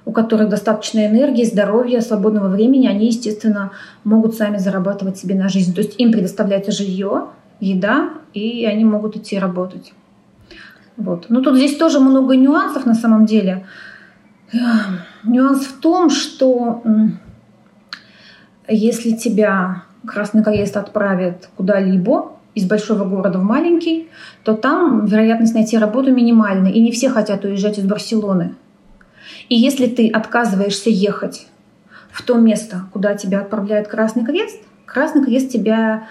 [0.06, 3.72] у которых достаточно энергии, здоровья, свободного времени, они, естественно,
[4.06, 5.74] могут сами зарабатывать себе на жизнь.
[5.74, 7.28] То есть им предоставляется жилье,
[7.60, 9.94] еда, и они могут идти работать.
[10.96, 11.26] Вот.
[11.30, 13.66] Но тут здесь тоже много нюансов на самом деле.
[15.24, 16.84] Нюанс в том, что
[18.68, 24.10] если тебя Красный Крест отправит куда-либо из большого города в маленький,
[24.44, 28.56] то там вероятность найти работу минимальная, и не все хотят уезжать из Барселоны.
[29.50, 31.48] И если ты отказываешься ехать
[32.12, 36.08] в то место, куда тебя отправляет Красный Крест, Красный Крест тебя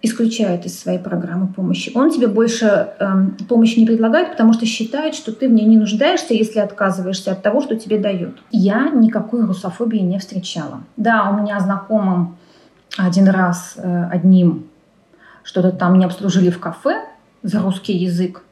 [0.00, 1.90] исключает из своей программы помощи.
[1.94, 5.76] Он тебе больше э, помощи не предлагает, потому что считает, что ты в ней не
[5.76, 8.38] нуждаешься, если отказываешься от того, что тебе дают.
[8.52, 10.82] Я никакой русофобии не встречала.
[10.96, 12.36] Да, у меня знакомым
[12.96, 14.66] один раз э, одним
[15.42, 17.04] что-то там не обслужили в кафе
[17.42, 18.42] за русский язык.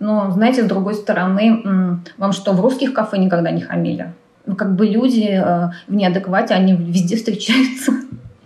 [0.00, 4.12] Но, знаете, с другой стороны, вам что, в русских кафе никогда не хамили?
[4.46, 7.92] Ну, как бы люди э, в неадеквате, они везде встречаются.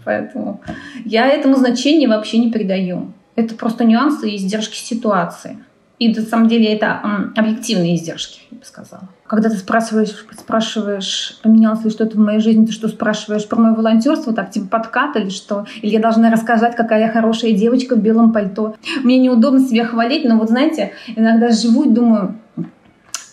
[0.07, 0.61] Поэтому
[1.05, 3.13] я этому значения вообще не придаю.
[3.35, 5.59] Это просто нюансы и издержки ситуации.
[5.99, 7.01] И на самом деле это
[7.35, 9.09] объективные издержки, я бы сказала.
[9.27, 13.75] Когда ты спрашиваешь, спрашиваешь, поменялось ли что-то в моей жизни, ты что спрашиваешь про мое
[13.75, 15.67] волонтерство, так типа подкат или что?
[15.83, 18.77] Или я должна рассказать, какая я хорошая девочка в белом пальто?
[19.03, 22.37] Мне неудобно себя хвалить, но вот знаете, иногда живу и думаю,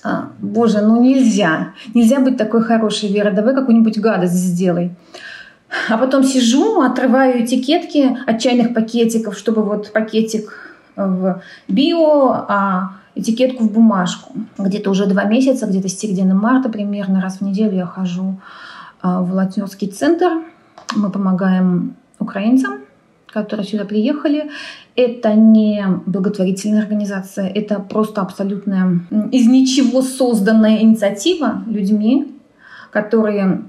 [0.03, 4.91] а, боже, ну нельзя, нельзя быть такой хорошей, Вера, давай какую-нибудь гадость сделай.
[5.89, 13.63] А потом сижу, отрываю этикетки от чайных пакетиков, чтобы вот пакетик в био, а этикетку
[13.63, 14.33] в бумажку.
[14.57, 18.39] Где-то уже два месяца, где-то с середины марта примерно, раз в неделю я хожу
[19.01, 20.43] а, в волонтерский центр.
[20.95, 22.81] Мы помогаем украинцам,
[23.31, 24.51] которые сюда приехали.
[24.95, 28.99] Это не благотворительная организация, это просто абсолютная
[29.31, 32.31] из ничего созданная инициатива людьми,
[32.91, 33.63] которые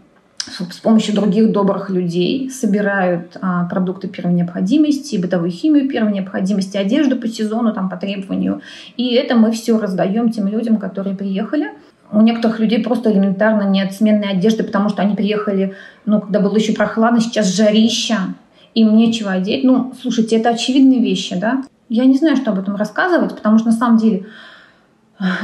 [0.46, 7.16] с помощью других добрых людей собирают а, продукты первой необходимости, бытовую химию первой необходимости, одежду
[7.16, 8.60] по сезону, там, по требованию.
[8.96, 11.70] И это мы все раздаем тем людям, которые приехали.
[12.12, 15.74] У некоторых людей просто элементарно нет сменной одежды, потому что они приехали,
[16.04, 18.34] ну, когда было еще прохладно, сейчас жарища,
[18.74, 19.64] им нечего одеть.
[19.64, 21.64] Ну, слушайте, это очевидные вещи, да?
[21.88, 24.26] Я не знаю, что об этом рассказывать, потому что на самом деле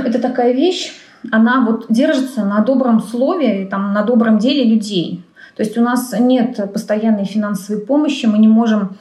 [0.04, 0.92] это такая вещь,
[1.30, 5.24] она вот держится на добром слове, там, на добром деле людей.
[5.56, 8.96] То есть у нас нет постоянной финансовой помощи, мы не можем...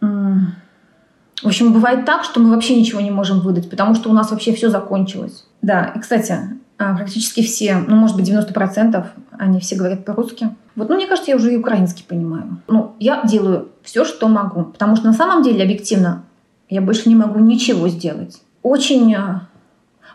[0.00, 4.30] В общем, бывает так, что мы вообще ничего не можем выдать, потому что у нас
[4.30, 5.44] вообще все закончилось.
[5.60, 6.36] Да, и, кстати,
[6.78, 10.54] а, практически все, ну, может быть, 90%, они все говорят по-русски.
[10.76, 12.58] Вот, ну, мне кажется, я уже и украинский понимаю.
[12.68, 16.22] Ну, я делаю все, что могу, потому что на самом деле, объективно,
[16.68, 18.40] я больше не могу ничего сделать.
[18.62, 19.48] Очень а,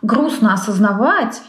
[0.01, 1.41] грустно осознавать,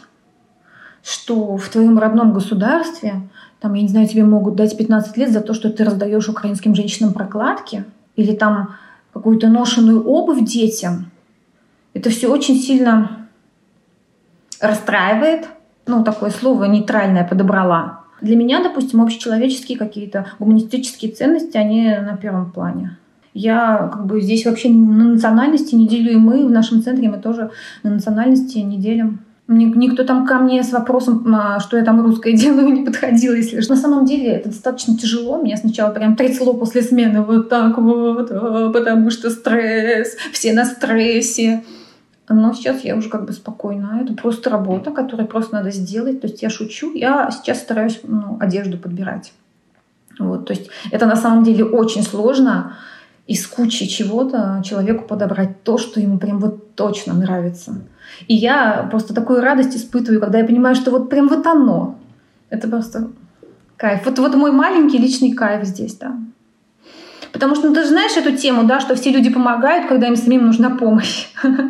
[1.03, 3.21] что в твоем родном государстве,
[3.59, 6.75] там, я не знаю, тебе могут дать 15 лет за то, что ты раздаешь украинским
[6.75, 7.85] женщинам прокладки,
[8.15, 8.75] или там
[9.13, 11.11] какую-то ношеную обувь детям.
[11.93, 13.27] Это все очень сильно
[14.59, 15.47] расстраивает.
[15.87, 18.01] Ну, такое слово нейтральное подобрала.
[18.21, 22.97] Для меня, допустим, общечеловеческие какие-то гуманистические ценности, они на первом плане.
[23.33, 27.17] Я как бы здесь вообще на национальности не делю, и мы в нашем центре мы
[27.17, 27.51] тоже
[27.83, 29.19] на национальности не делим.
[29.47, 33.61] Никто там ко мне с вопросом, а, что я там русское делаю, не подходил, если
[33.61, 33.73] что.
[33.73, 35.41] На самом деле это достаточно тяжело.
[35.41, 40.65] Меня сначала прям трясло после смены вот так вот, а, потому что стресс, все на
[40.65, 41.63] стрессе.
[42.29, 44.01] Но сейчас я уже как бы спокойна.
[44.03, 46.21] Это просто работа, которую просто надо сделать.
[46.21, 46.93] То есть я шучу.
[46.93, 49.33] Я сейчас стараюсь ну, одежду подбирать.
[50.19, 52.75] Вот, то есть это на самом деле очень сложно
[53.29, 57.75] из кучи чего-то человеку подобрать то, что ему прям вот точно нравится.
[58.27, 61.99] И я просто такую радость испытываю, когда я понимаю, что вот прям вот оно.
[62.49, 63.11] Это просто
[63.77, 64.03] кайф.
[64.05, 66.17] Вот, вот мой маленький личный кайф здесь, да.
[67.31, 70.15] Потому что ну, ты же знаешь эту тему, да, что все люди помогают, когда им
[70.15, 71.27] самим нужна помощь.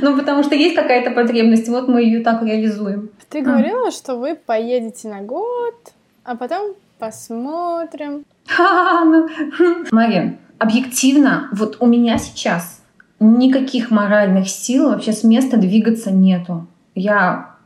[0.00, 3.10] Ну, потому что есть какая-то потребность, вот мы ее так реализуем.
[3.28, 5.74] Ты говорила, что вы поедете на год,
[6.22, 8.24] а потом посмотрим.
[9.04, 9.28] Ну,
[9.90, 12.82] Мария, объективно, вот у меня сейчас
[13.18, 16.66] никаких моральных сил вообще с места двигаться нету.
[16.94, 17.56] Я,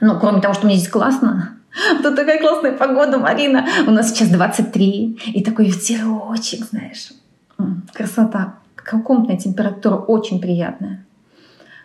[0.00, 1.58] ну, кроме того, что мне здесь классно,
[2.02, 3.66] Тут такая классная погода, Марина.
[3.86, 7.10] У нас сейчас 23, и такой ветерочек, знаешь.
[7.92, 8.54] Красота.
[9.04, 11.04] Комнатная температура очень приятная.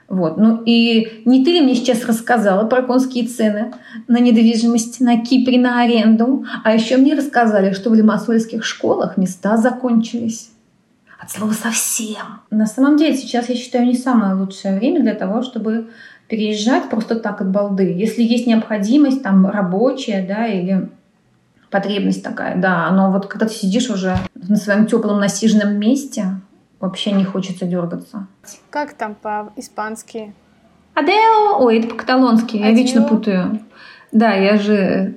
[0.07, 0.37] Вот.
[0.37, 3.73] Ну и не ты ли мне сейчас рассказала про конские цены
[4.07, 6.45] на недвижимость на Кипре на аренду?
[6.63, 10.51] А еще мне рассказали, что в лимассольских школах места закончились.
[11.23, 12.41] От слова совсем.
[12.49, 15.89] На самом деле сейчас, я считаю, не самое лучшее время для того, чтобы
[16.27, 17.93] переезжать просто так от балды.
[17.93, 20.89] Если есть необходимость там рабочая, да, или
[21.69, 26.41] потребность такая, да, но вот когда ты сидишь уже на своем теплом насиженном месте,
[26.81, 28.27] вообще не хочется дергаться.
[28.69, 30.33] Как там по-испански?
[30.93, 31.57] Адео!
[31.59, 33.61] Ой, это по-каталонски, я вечно путаю.
[34.11, 35.15] Да, я же...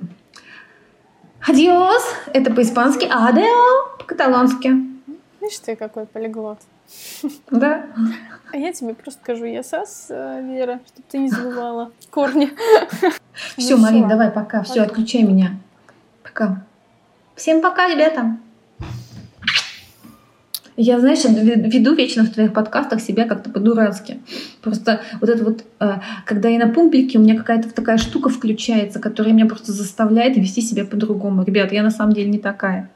[1.45, 2.03] Адиос!
[2.33, 4.96] Это по-испански, адео по-каталонски.
[5.41, 6.59] Видишь ты какой полиглот.
[7.51, 7.85] Да.
[8.51, 12.49] А я тебе просто скажу я сас, э, Вера, чтобы ты не забывала корни.
[13.57, 14.63] Все, ну, Марин, давай, пока.
[14.63, 15.57] Все, отключай меня.
[16.23, 16.63] Пока.
[17.35, 18.37] Всем пока, ребята.
[20.79, 24.19] Я, знаешь, веду вечно в твоих подкастах себя как-то по-дурацки.
[24.61, 28.99] Просто вот это вот, э, когда я на публике, у меня какая-то такая штука включается,
[28.99, 31.43] которая меня просто заставляет вести себя по-другому.
[31.43, 32.91] Ребят, я на самом деле не такая.